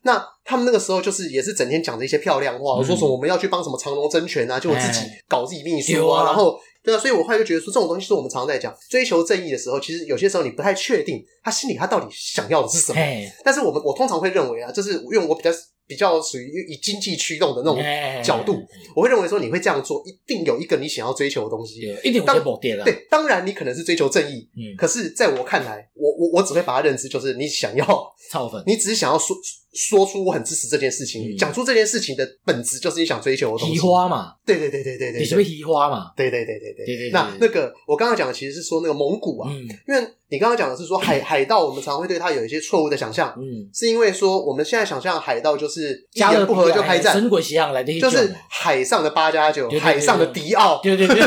[0.02, 0.26] 那。
[0.48, 13.00] 他们那个时候就是也是整天讲着一些漂亮话，说什么我们要去帮什么长隆争权啊，就我自己搞自己秘书啊，然后对啊，所以我后来就觉得说这种东西是我们常常在讲追求正义的时候，其实有些时候你不太确定他心里他到底想要的是什么。
[13.44, 15.50] 但是我们我通常会认为啊，就是因为我比较
[15.86, 17.82] 比较属于以经济驱动的那种
[18.22, 18.60] 角度，
[18.94, 22.84] 我会认为说你会这样做，一定有一个你想要追求的东西，一定有些目的了。
[22.84, 27.86] 对，当然你可能是追求正义，嗯，可是在我看来，我我我只会把它认知就是你想要
[28.30, 29.36] 炒粉，你只是想要说。
[29.76, 33.78] 说出我很支持这件事情，讲出这件事情的本质就是你想追求的东西。
[33.78, 36.10] 花嘛，对对对对对对，你是不是花嘛？
[36.16, 37.10] 对对对对对对。
[37.12, 39.50] 那那个我刚刚讲的其实是说那个蒙古啊，
[39.86, 51.20] 因为你刚刚讲的是说海 海盗，我们常会对他有一些错误的想象，嗯，是因为说我们现在想象海盗就是一言不合就开战，神鬼西洋来的，就是海上的八加九，海上的迪奥，对对对，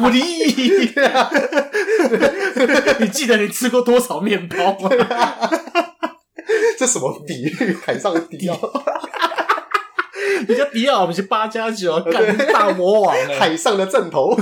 [0.00, 0.22] 不利。
[3.00, 4.88] 你记得你吃过多少面包吗？
[6.78, 7.76] 这什么比喻？
[7.84, 8.58] 海上迪奥，
[10.48, 14.36] 人家迪奥不是八加九， 干大魔王，海上的正头。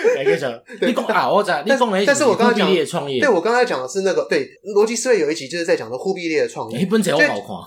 [0.80, 7.02] 你讲啊，我讲，你讲的，但是我刚才讲创业，对我刚才讲的是那个，对，逻辑思维有一集就是在讲的忽必烈的创业，一本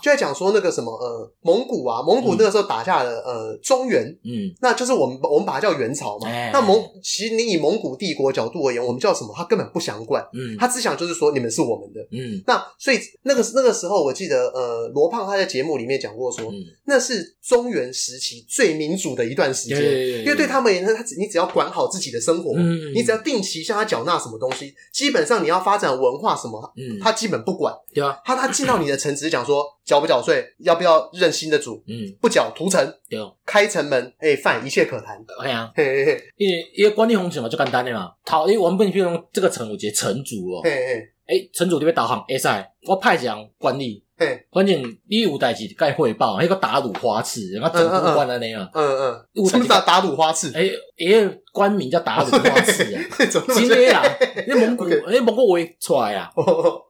[0.02, 6.28] 就在讲说那个什么呃，蒙古啊，蒙古那个时候打下了呃中原，嗯，那就是我们我们把它叫元朝嘛。
[6.52, 9.34] 那蒙其实你以蒙古帝国角度而言，我们叫什么？
[9.36, 12.42] 他根本不想管，嗯，他只想就是说你们是我们的，嗯。
[12.46, 16.46] 那所以那个那个时候，我记得呃，罗胖他在节目里面讲过说，
[16.86, 19.78] 那是中原时期最民主的一段时间，
[20.24, 22.94] 因为对他们而言，他只你只要管好自己的生活，嗯。
[22.94, 44.04] 你只要定期向他缴纳什么东西，基本上你要发展文化什么，嗯，他基本不管，对啊，他他进到你的城只是讲说 缴不缴税，要不要认新的主，嗯，不缴屠城，对，开城门，哎，犯一切可谈，哎呀，嘿嘿嘿，因为因为管理红什嘛，就简单的嘛，讨，因为我们不能用这个城有一个城主哦，嘿嘿，哎，城主这边导航，哎塞，我派这样管理。
[44.16, 44.80] 嘿，反正
[45.10, 50.52] 你有代志该汇报，那个打卤花赤，然后整不关的那样，嗯嗯，什么打打卤花赤？
[50.54, 50.70] 哎，
[51.00, 54.04] 哎，官名叫打卤花刺啊， 真的啦，
[54.48, 56.30] 那蒙古，那蒙古话出来啊，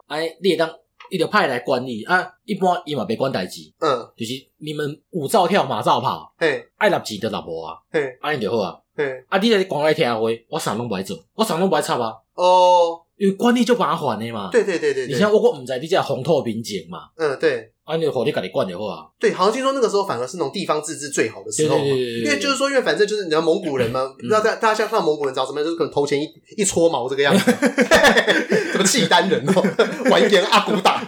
[0.07, 0.69] 哎，你当
[1.09, 2.03] 一条派来管理。
[2.03, 10.19] 啊，一般伊嘛别管代志，嗯，就是你们舞照跳，马照跑，嘿，爱纳钱就纳无啊，嘿，安尼就好啊，嘿，啊，你来讲来听话，
[10.49, 12.99] 我啥拢不爱做，我啥拢不爱插啊，哦。
[13.17, 17.69] 因为管理就麻烦的嘛，对对对对，你像我我唔在你这红透民警嘛，嗯对。
[17.83, 19.03] 啊，你火力给你灌就好啊。
[19.19, 21.83] 对，好像听说那个时候反而是那种地方自治最好的时候嘛。
[21.83, 27.51] 因为就是说，因为反正就是你知道蒙古人嘛，不知道大大家像看到蒙古人长什么样，就是可能头前一一撮毛这个样子，
[28.71, 29.61] 什么契丹人哦，
[30.09, 31.05] 完颜阿骨打，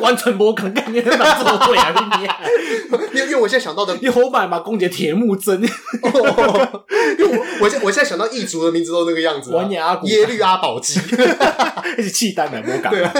[0.00, 1.94] 完全不可能跟你哪做对啊？
[3.12, 11.00] 因为因为我现在想到的，你好买嘛公爵铁木真，因为我我现我现在想到异族的名字都那个样子，完颜阿骨，耶律阿保机，
[11.98, 12.90] 一是契丹的魔感。
[12.92, 13.12] 对啊。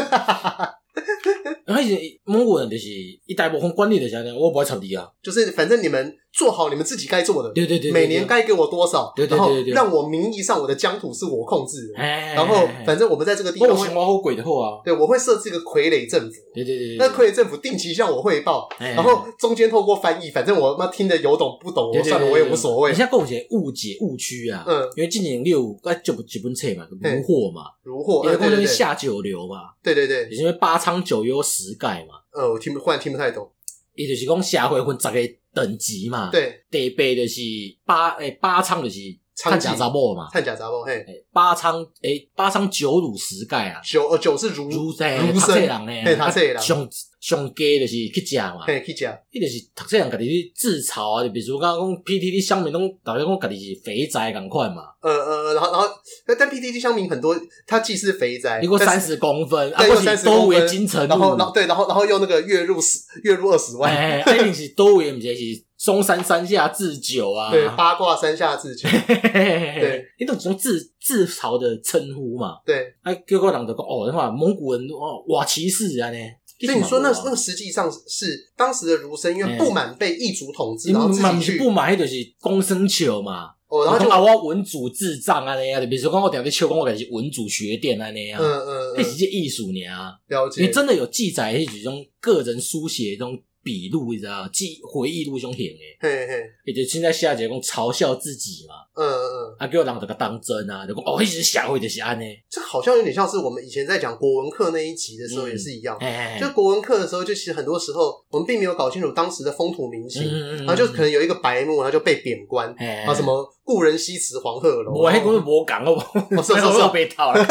[1.67, 2.89] 而且蒙古人就是
[3.27, 6.15] 一大部分管理的下来，我不爱插你啊，就是反正你们。
[6.33, 22.91] 做好你们自己该做的，对对对，每年该给我多少，然后让我名义上我的疆土是我控制的，然后反正我们在这个地方，我鬼的货啊，对，我会设置一个傀儡政府，对对对，那傀儡政府定期向我汇报，然后中间透过翻译，反正我妈听得有懂不懂，我算了，我也无所谓。
[22.91, 33.51] 你现在构成误解误区啊，嗯，因为今年六该就不几本册嘛，如货嘛，如货，因为构成下九流嘛，对对对，因为八仓九幽十盖嘛，呃，我听忽然听不太懂，
[33.95, 35.39] 也就是讲下回分十个。
[35.63, 37.41] 等级嘛，对，第八就是
[37.85, 38.99] 八诶，八仓就是
[39.43, 46.59] 探假查某嘛，探假查某嘿，八仓诶，八仓九乳十盖啊，九呃九是儒儒生，儒生人呢，他这人。
[46.61, 46.89] 上
[47.21, 55.89] 上家就是去食嘛，嘿去食，伊就是读这人家己去自嘲啊，就比如刚刚讲 PTT 乡民拢大家讲家己是肥宅咁快嘛，呃呃，然后然后
[56.27, 57.37] 但 PTT 乡民很多，
[57.67, 65.68] 他既是肥宅，一个三十公分，对，三十公分，然后然后对，然后然后又那个月入十月入二十万，哎，一定是多维唔是是。
[65.79, 76.19] 嵩山山下智久啊，对，八卦山下智久，对，你都只用自自嘲的称呼嘛，对，哎，各个人都讲哦，话蒙古人哦，瓦齐氏啊呢，
[76.61, 93.41] 所以你说那那个实际上是当时的儒生，因为不满被异族统治，然后自己去不满，就是公生球嘛，哦，然后就啊，我文主智障啊那样，比如说讲我点的秋公，我感觉文主学殿啊那样，嗯嗯，那是些艺术呢啊，了解，你真的有记载一种个人书写中。
[93.69, 112.75] 笔录你知道，记回忆录凶型诶，嘿嘿，也就现在下节讲嘲笑自己嘛，嗯嗯嗯，啊，叫人这个当真啊，就讲哦，一直想回就是安呢，这好像有点像是我们以前在讲国文课那一集的时候也是一样，嗯、就国文课的时候，就其实很多时候我们并没有搞清楚当时的风土民情，嗯、然后就可能有一个白目，然后就被贬官，
[113.07, 113.55] 啊什么。
[113.69, 115.93] 故人西辞黄鹤楼，我还不是我讲哦，
[116.31, 117.47] 我说说说被套了，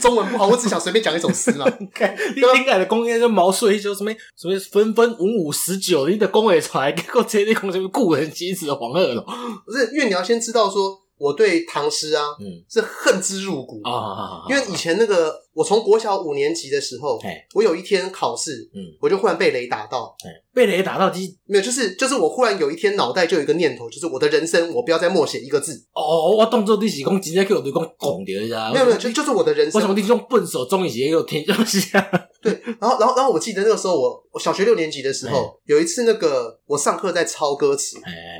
[0.00, 1.64] 中文不好，我只想随便讲一首诗嘛。
[1.78, 9.22] 你听来的公业就毛遂就什么什么分分五五十九，你的公会出来，结果这里讲什么故人西辞黄鹤楼，
[9.66, 10.98] 不是，因为你要先知道说。
[11.20, 13.82] 我对唐诗啊，嗯，是恨之入骨。
[13.82, 17.20] 啊，因为以前那个，我从国小五年级的时候，
[17.54, 20.16] 我有一天考试，嗯，我就忽然被雷打到，
[20.52, 21.12] 被雷打到，
[21.46, 25.72] 没有，就是就是我忽然有一天脑袋就有一个念头，就是我的人生，我不要再默写一个字。
[25.94, 29.80] 哦，我动作第几公直接给我对公拱掉一下，没有没有，就就是我的人生。
[29.80, 32.04] 为什么你用笨手终于写给我填东西啊？
[32.42, 37.98] 对，然后然后然后我记得那个时候我我小学六年级的时候，有一次那个我上课在抄歌词，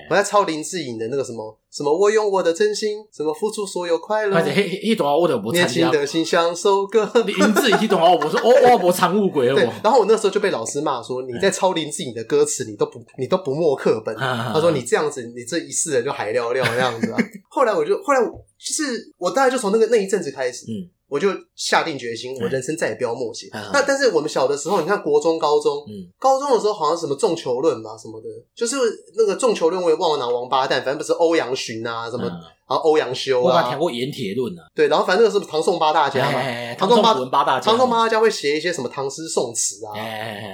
[0.08, 1.56] 我在抄林志颖的那个什么。
[1.72, 1.96] 什么？
[1.96, 4.34] 我用我的真心，什么付出所有快乐？
[4.34, 5.72] 而且迄迄段话我都不参加。
[5.72, 7.08] 年轻的心像首歌。
[7.24, 9.46] 林志颖一段话我说，哦我不藏物鬼。
[9.54, 9.62] 对。
[9.80, 14.14] 然后我那时候就被老师骂说，你在抄林志颖的歌词，你都不你都不默课本。
[14.16, 17.18] 他说你这样子，你这一世人就海聊聊那样子啊。
[17.48, 20.90] 后来我就后来就是我大概就从那个那一阵子开始，嗯。
[21.10, 23.48] 我就下定决心，我人生再也不要默写。
[23.72, 25.84] 那但是我们小的时候，你看国中、高中，
[26.20, 28.76] 高中的时候好像什么众球论吧什么的，就是
[29.16, 32.30] 那个众球论，我也忘了拿王八蛋，反正不是欧阳询啊什么，
[32.70, 33.42] 然后欧阳修啊。
[33.42, 34.62] 我还听过盐铁论啊。
[34.72, 36.40] 对，然后反正那个是唐宋八大家嘛，
[36.78, 39.90] 唐宋八大家，唐宋八大家会写一些什么唐诗宋词啊。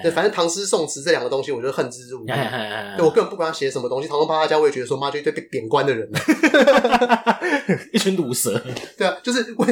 [0.03, 2.27] 对，反正唐诗宋词这两个东西，我就恨之入骨。
[2.27, 6.09] 对，我根本不管他写什么东西，唐宋八大家我也觉得说，妈就一堆被贬官的人，
[7.93, 8.59] 一群毒蛇。
[8.97, 9.67] 对啊，就是我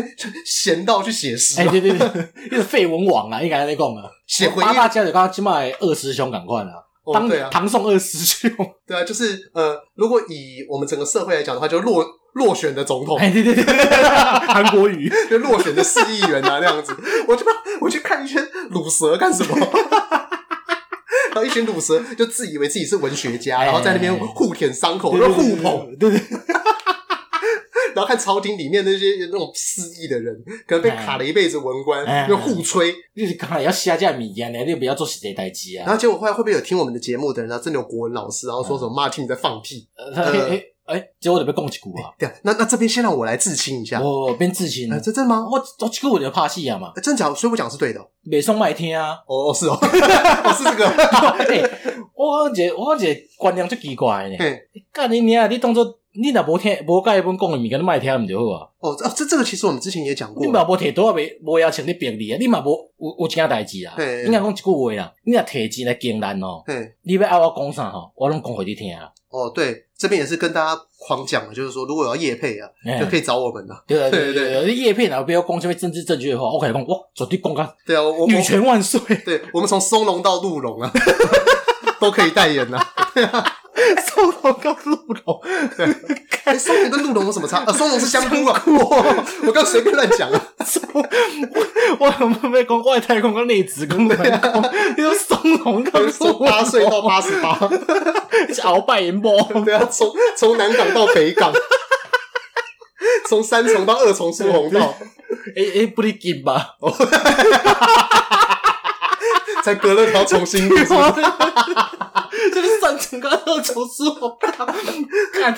[0.44, 0.74] 写。
[0.74, 6.82] 人道去写诗，哎，对对对，那个废文王啊，应该在讲啊，写回八大家就，刚刚起码二师兄赶快啊，
[7.12, 8.50] 当唐宋二师兄，
[8.86, 13.64] 对啊，就是呃，如果以我们整个社会来讲的话，就落落选的总统，哎，对对对，
[14.48, 16.96] 韩国瑜就落选的市议员啊，那样子，
[17.28, 17.44] 我就
[17.80, 19.56] 我去看一圈卤蛇干什么？
[21.34, 26.20] 然后一群卤蛇就自以为自己是文学家，然后在那边互舔伤口，就互捧，对对。
[27.94, 30.34] 然后看朝廷里面那些那种失意的人，
[30.66, 32.94] 可能被卡了一辈子文官，就互吹。
[33.14, 34.64] 你是刚才要下架米家呢？
[34.64, 35.84] 你不要做实际代机啊！
[35.86, 39.88] 然后结果后来会不会有听我们的节目的人，然后真的有国文老师，然后说什么骂听你在放屁？
[39.96, 42.12] 哎哎，结果就被供起股啊！
[42.18, 44.02] 对啊，那那这边先让我来自清一下。
[44.02, 44.90] 我边自清？
[45.00, 45.48] 这真吗？
[45.50, 46.92] 我我这个我就怕戏啊嘛！
[47.02, 47.32] 真假？
[47.32, 48.00] 所以我讲是对的。
[48.22, 49.16] 美送麦天啊！
[49.26, 50.84] 哦是哦， 哦是这个。
[52.14, 54.36] 我觉我觉观念最奇怪呢。
[54.92, 55.50] 干你娘！
[55.50, 56.00] 你当作。
[56.16, 58.68] 你若无听，无甲伊本讲的物件，你莫听毋就好啊？
[58.78, 60.44] 哦，这这这个其实我们之前也讲过。
[60.44, 62.36] 你嘛无摕多啊，袂无要请你便利啊！
[62.38, 63.94] 你嘛无有有件代志啊？
[64.24, 66.62] 应该讲一句话啦，你若摕钱来经咱哦，
[67.02, 69.10] 你要爱我讲啥吼，我拢讲互你听啊。
[69.30, 72.68] 哦，对，这边也是跟大家狂讲的，就是说，如果要叶配啊，
[73.00, 73.82] 就可以找我们了。
[73.84, 77.68] 对对对对，业配然后不要讲这边政治正确的话，我可以讲哇，绝对公开。
[77.84, 79.00] 对啊，女权万岁！
[79.24, 80.92] 对，我们从松茸到鹿茸啊，
[81.98, 82.78] 都可以代言呐。
[84.06, 85.40] 松茸跟鹿茸，
[86.58, 87.58] 松茸跟鹿茸有什么差？
[87.66, 88.62] 啊，松茸是香菇啊！
[89.46, 90.40] 我刚随便乱讲啊。
[91.98, 94.04] 我我们没讲外太空跟内子宫。
[94.06, 94.10] 你
[95.02, 97.52] 说松茸跟松八岁到八十八，
[98.62, 101.52] 鳌拜银波，对啊，从从南港到北港，
[103.28, 104.94] 从三重到二重出红道，
[105.56, 106.76] 哎哎，不离近吧？
[109.64, 110.76] 才隔了条重新路。
[112.64, 114.50] 这是三层高二重四红道，
[115.34, 115.54] 看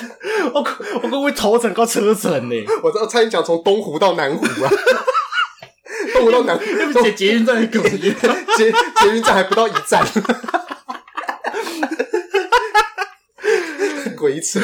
[0.53, 0.63] 我我
[1.09, 2.57] 可会头整个车层呢？
[2.83, 4.71] 我知道差点讲从东湖到南湖啊，
[6.15, 8.13] 东湖到南湖，对不起，捷运站的狗捷
[8.59, 8.73] 捷
[9.15, 10.05] 运站还不到一站，
[14.17, 14.59] 鬼扯，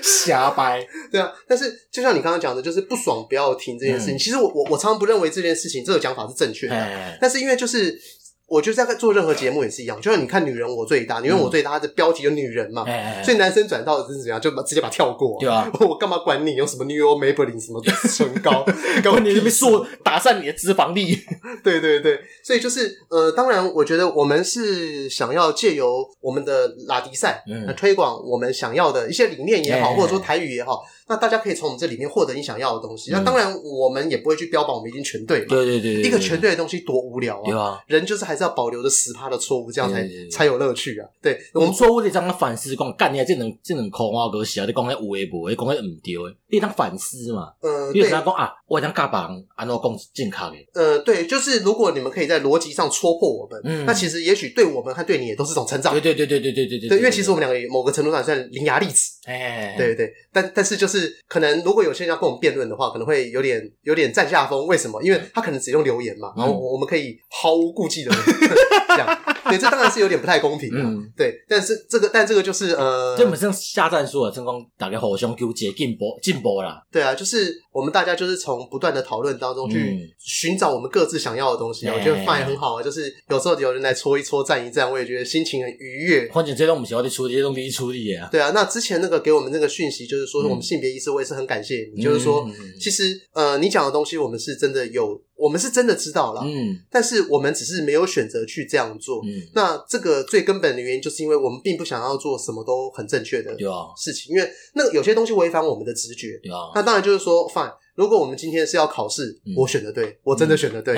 [0.00, 1.32] 瞎掰，对啊。
[1.48, 4.14] 但是就像你刚刚讲的，就是不爽不要听这件事情。
[4.14, 8.00] 嗯、其实我我我常常不认为这件事情这个讲法是正确的，嘿但是因为就是。
[8.46, 12.84] 我觉得在做任何节目也是一样，就像你看《女人我最大》，女人我最大，它的标题就女人嘛，
[13.22, 15.38] 所以男生转到是怎样，就直接把它跳过。
[15.40, 18.64] 对啊，我干嘛管你用什么 New York Maybelline 什么唇膏，
[19.10, 21.18] 关你那边说打散你的脂肪粒。
[21.64, 30.84] 对对对，所以就是呃，当然，我觉得我们是想要借由我们的拉迪赛，嗯，推广我们想要的一些理念也好，或者说台语也好。
[31.06, 33.10] 那大家可以从我们这里面获得你想要的东西。
[33.10, 35.46] 那当然，我们也不会去标榜我们已经全对嘛。
[35.48, 37.82] 对对对，一个全对的东西多无聊啊！
[37.86, 41.06] 人就是还是要保留着十趴的错误，这样才才有乐趣啊。
[41.20, 47.52] 对，我们错误得当反思，讲干你啊，这能这能抠我个笑，你讲那有诶无诶，讲那唔对诶，你当反思嘛。
[47.60, 48.52] 嗯，你有啥讲啊？
[48.74, 50.66] 我当嘎棒，安诺共健康诶？
[50.74, 55.92] 呃，对，就是如果你们可以在逻辑上戳破我们，那其实也许对我们和对你也都是种成长。
[55.92, 59.12] 对对对对对对对对，因为其实我们两个某个程度上算伶牙俐齿。
[59.26, 61.74] 哎，对对对，但但是就是可能如。
[61.74, 64.64] 如果有些人要跟我们辩论的话，可能会有点有点占下风。
[64.64, 65.02] 为什么？
[65.02, 68.12] 因为他可能只用留言嘛，然后我们可以毫无顾忌的
[68.96, 69.06] 讲。
[69.44, 70.70] 对，这当然是有点不太公平。
[70.72, 71.34] 嗯，对。
[71.46, 76.82] 但是这个，但这个就是呃，就本身下战术啊，成功打个互相纠结进步进步啦。
[76.90, 81.86] 对啊，就是我们大家就是从不断的讨论当中去寻找我们各自想要的东西。
[81.88, 86.26] 我觉得饭也很好啊，就是有时候有人来搓一搓、战一战，我也觉得心情很愉悦。
[86.28, 88.28] 况且这种不是我的处理，这种你处理啊。
[88.32, 91.64] 对啊，那之前那个给我们那个讯息，就是说我们性别意识，我也是很感谢。
[91.64, 92.46] 谢你，就是说，
[92.78, 103.50] 其实呃，你讲的东西，我们是真的有，我们是真的知道了，嗯，但是我们只是没有选择去这样做，嗯，那这个最根本的原因，就是因为我们并不想要做什么都很正确的
[103.96, 106.40] 事情，因为那有些东西违反我们的直觉，
[106.74, 107.72] 那当然就是说，fine。
[107.94, 110.94] 如果我们今天是要考试，我选的对，我真的选的对，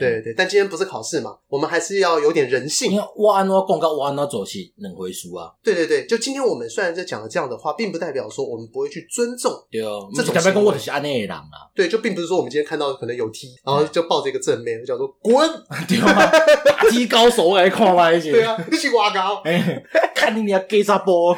[0.00, 0.34] 对对。
[0.36, 3.00] 但今天不是考试嘛，我们还是要有点人性。
[3.16, 5.52] 我按我讲，我按我做是能回书啊。
[5.62, 9.52] 对对对，就今天我们虽然在讲了这样的话，并不代表说我们不会去尊重。
[9.70, 11.70] 对哦，这种代表跟我的是安内人啊。
[11.74, 15.48] 对，就并不是说我们今天看到可能有 T，然后后就抱着一个正面，就叫做滚，
[15.88, 16.30] 对啊，
[16.64, 19.42] 打击高手来看嘛，一些，对啊，你是外高，
[20.14, 21.36] 看你俩给啥波，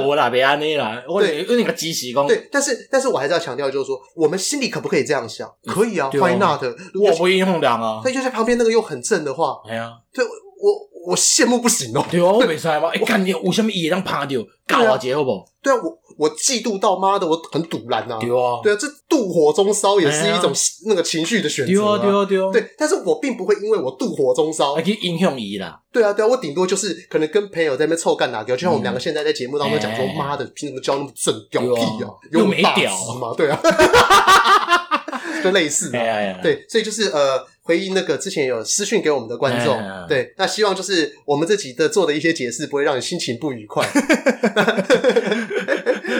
[0.00, 5.50] 无啦，别安尼啦，我有有那个机器讲，对，但是但是我还是要强调，就是说，我们心里可不可以这样想？
[5.66, 6.62] 可以啊，Why not？
[6.94, 10.94] 我不英雄两啊，但就在旁边那个又很正的话，哎呀，对我。
[11.06, 15.44] 我羡慕不行哦，对啊， 我袂使嘛，哎，看你有什么伊会当拍掉，搞我姐好不？
[15.62, 20.52] 对啊，我我嫉妒到妈的，我很赌然呐，对啊，对啊，这妒火中烧也是一种
[20.86, 32.92] 那个情绪的选择，对啊，对啊，对啊，对，但是我并不会因为我妒火中烧，去影响伊啦，对啊，对啊，我顶多就是可能跟朋友在那边臭干哪个，就像我们两个现在在节目当中讲说，妈的，凭什么教那么正，屌屁啊，又没屌？
[33.14, 33.60] 嘛，对啊，
[35.42, 35.90] 就类似，
[36.42, 37.46] 对，所以就是呃。
[37.66, 39.74] 回应那个之前有私讯给我们的观众，
[40.06, 43.88] 对，那希望就是我们这集的做的一些解释不会让你心情不愉快。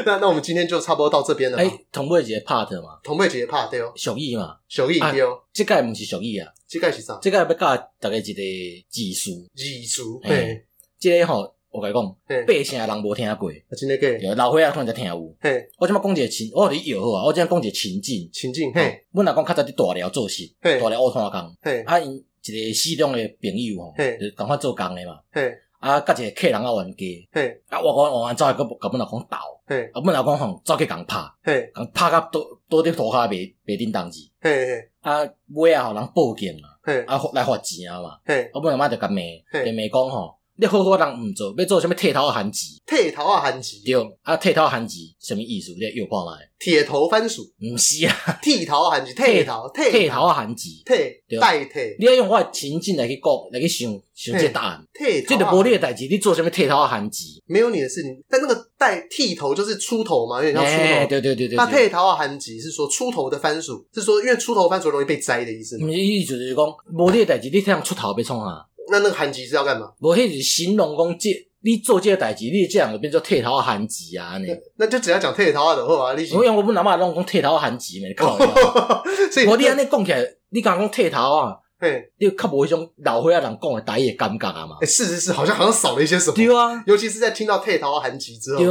[0.07, 1.59] 那那我们今天就差不多到这边了。
[1.59, 5.39] 哎，同辈节 part 嘛，同辈节 part 对哦，俗语嘛，俗语对哦。
[5.53, 7.19] 这个不是俗语啊，这个是啥？
[7.23, 8.43] 这个要教大家一个
[8.89, 10.21] 技术，技术。
[10.23, 10.65] 对，
[10.99, 11.55] 这个吼。
[11.75, 14.35] 我甲你讲，八成人无听过，真的假？
[14.37, 15.37] 老岁仔可能才听有。
[15.41, 17.25] 嘿，我即马讲一个情，我伫摇好啊。
[17.25, 18.73] 我即马讲一个情境，情境。
[18.73, 21.57] 嘿，阮若讲较早伫大寮做事，大寮乌炭工。
[21.63, 25.19] 嘿，啊，因一个四中的朋友吼，就赶快做工的嘛。
[25.33, 25.53] 嘿，
[25.85, 27.29] 啊，甲一个客人啊冤家。
[27.31, 29.37] 嘿，啊，我讲我走去甲甲阮老公斗。
[29.67, 31.19] 嘿，啊，阮老公吼走去共拍。
[31.43, 34.19] 嘿，共拍甲倒倒伫涂骹袂袂叮当子。
[34.41, 36.73] 嘿嘿，啊，尾啊，互人报警啊。
[36.83, 38.19] 嘿，啊，来罚钱啊嘛。
[38.25, 39.21] 嘿，啊，阮阿妈就甲骂，
[39.53, 40.39] 就骂讲吼。
[40.57, 42.81] 你好好人毋做，要做啥物剃头韩籍？
[42.87, 43.83] 剃头啊韩籍？
[43.85, 45.73] 对，啊剃头韩籍啥物意思？
[45.73, 46.31] 你又看觅？
[46.61, 47.43] 铁头番薯？
[47.61, 51.97] 毋是啊，剃头韩籍，剃头，剃头啊韩籍，剃代替。
[51.99, 54.87] 你要用我的情境来去讲，来去想想这答案。
[54.95, 57.43] 剃头，这就无你的代志，你做啥物剃头啊韩籍？
[57.47, 58.23] 没有你的事情。
[58.31, 61.09] 但那个代剃头就是出头嘛，有点像出头。
[61.09, 61.57] 对对对对。
[61.57, 65.79] 那剃头啊韩籍是说出头的番薯，是说因为出头番薯容易被摘的意思。
[65.79, 68.65] 你意思就是讲，无你的代志，你这样出头被创啊？
[68.91, 69.91] 那那个韩籍是要干嘛？
[70.01, 71.31] 我迄是形容讲这
[71.63, 76.15] 你做这个代志，你这样就变做剃头啊韩籍啊，你那就只要讲剃头啊就好啊。
[76.15, 78.37] 你我用我不拿嘛拢讲剃头啊韩籍嘛，靠！
[79.33, 84.77] 所以我你安尼讲起来，你刚刚讲剃头啊，嘿，你较无迄种老岁仔人讲的台语尴尬啊嘛。
[84.83, 86.37] 哎，是是是，好像好像少了一些什么。
[86.37, 88.59] 对啊，尤其是在听到剃头啊韩籍之后。
[88.59, 88.69] 对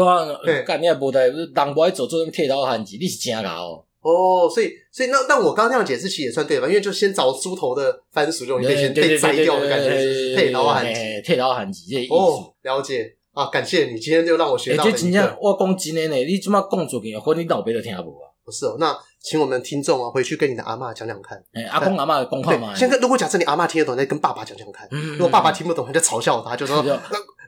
[0.59, 3.83] 啊，干你也无代，人不爱做做剃头啊韩籍，你是真老。
[4.03, 6.67] 哦，所以所以那那我刚刚那样解释其实也算对吧？
[6.67, 12.13] 因为就先找猪头的番薯，这种被先被摘掉的感觉，剃头啊韩籍，剃头啊韩籍这意思。
[12.13, 14.91] 哦，了解啊，感谢你今天就让我学到了。
[14.91, 18.29] 就真正我讲真的呢，你即马讲出去，或你老辈都听无啊？
[18.45, 21.41] 不是哦，那请我们听众啊回去跟你的阿嬷讲讲看。
[21.53, 22.75] 哎，阿公阿嬷讲话嘛。
[22.75, 24.85] 现在如果假设你阿嬷听得懂，再跟爸爸讲讲看。
[24.91, 26.83] 如果爸爸听不懂，他就嘲笑他，就说。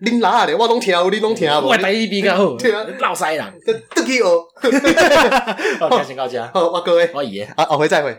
[0.01, 1.67] 恁哪咧，我拢听，你拢听无？
[1.67, 2.55] 我台语比较好，
[2.99, 4.25] 老西人，得去学。
[5.79, 8.17] 好，先到这，好，我各位，我爷，啊，后回再会。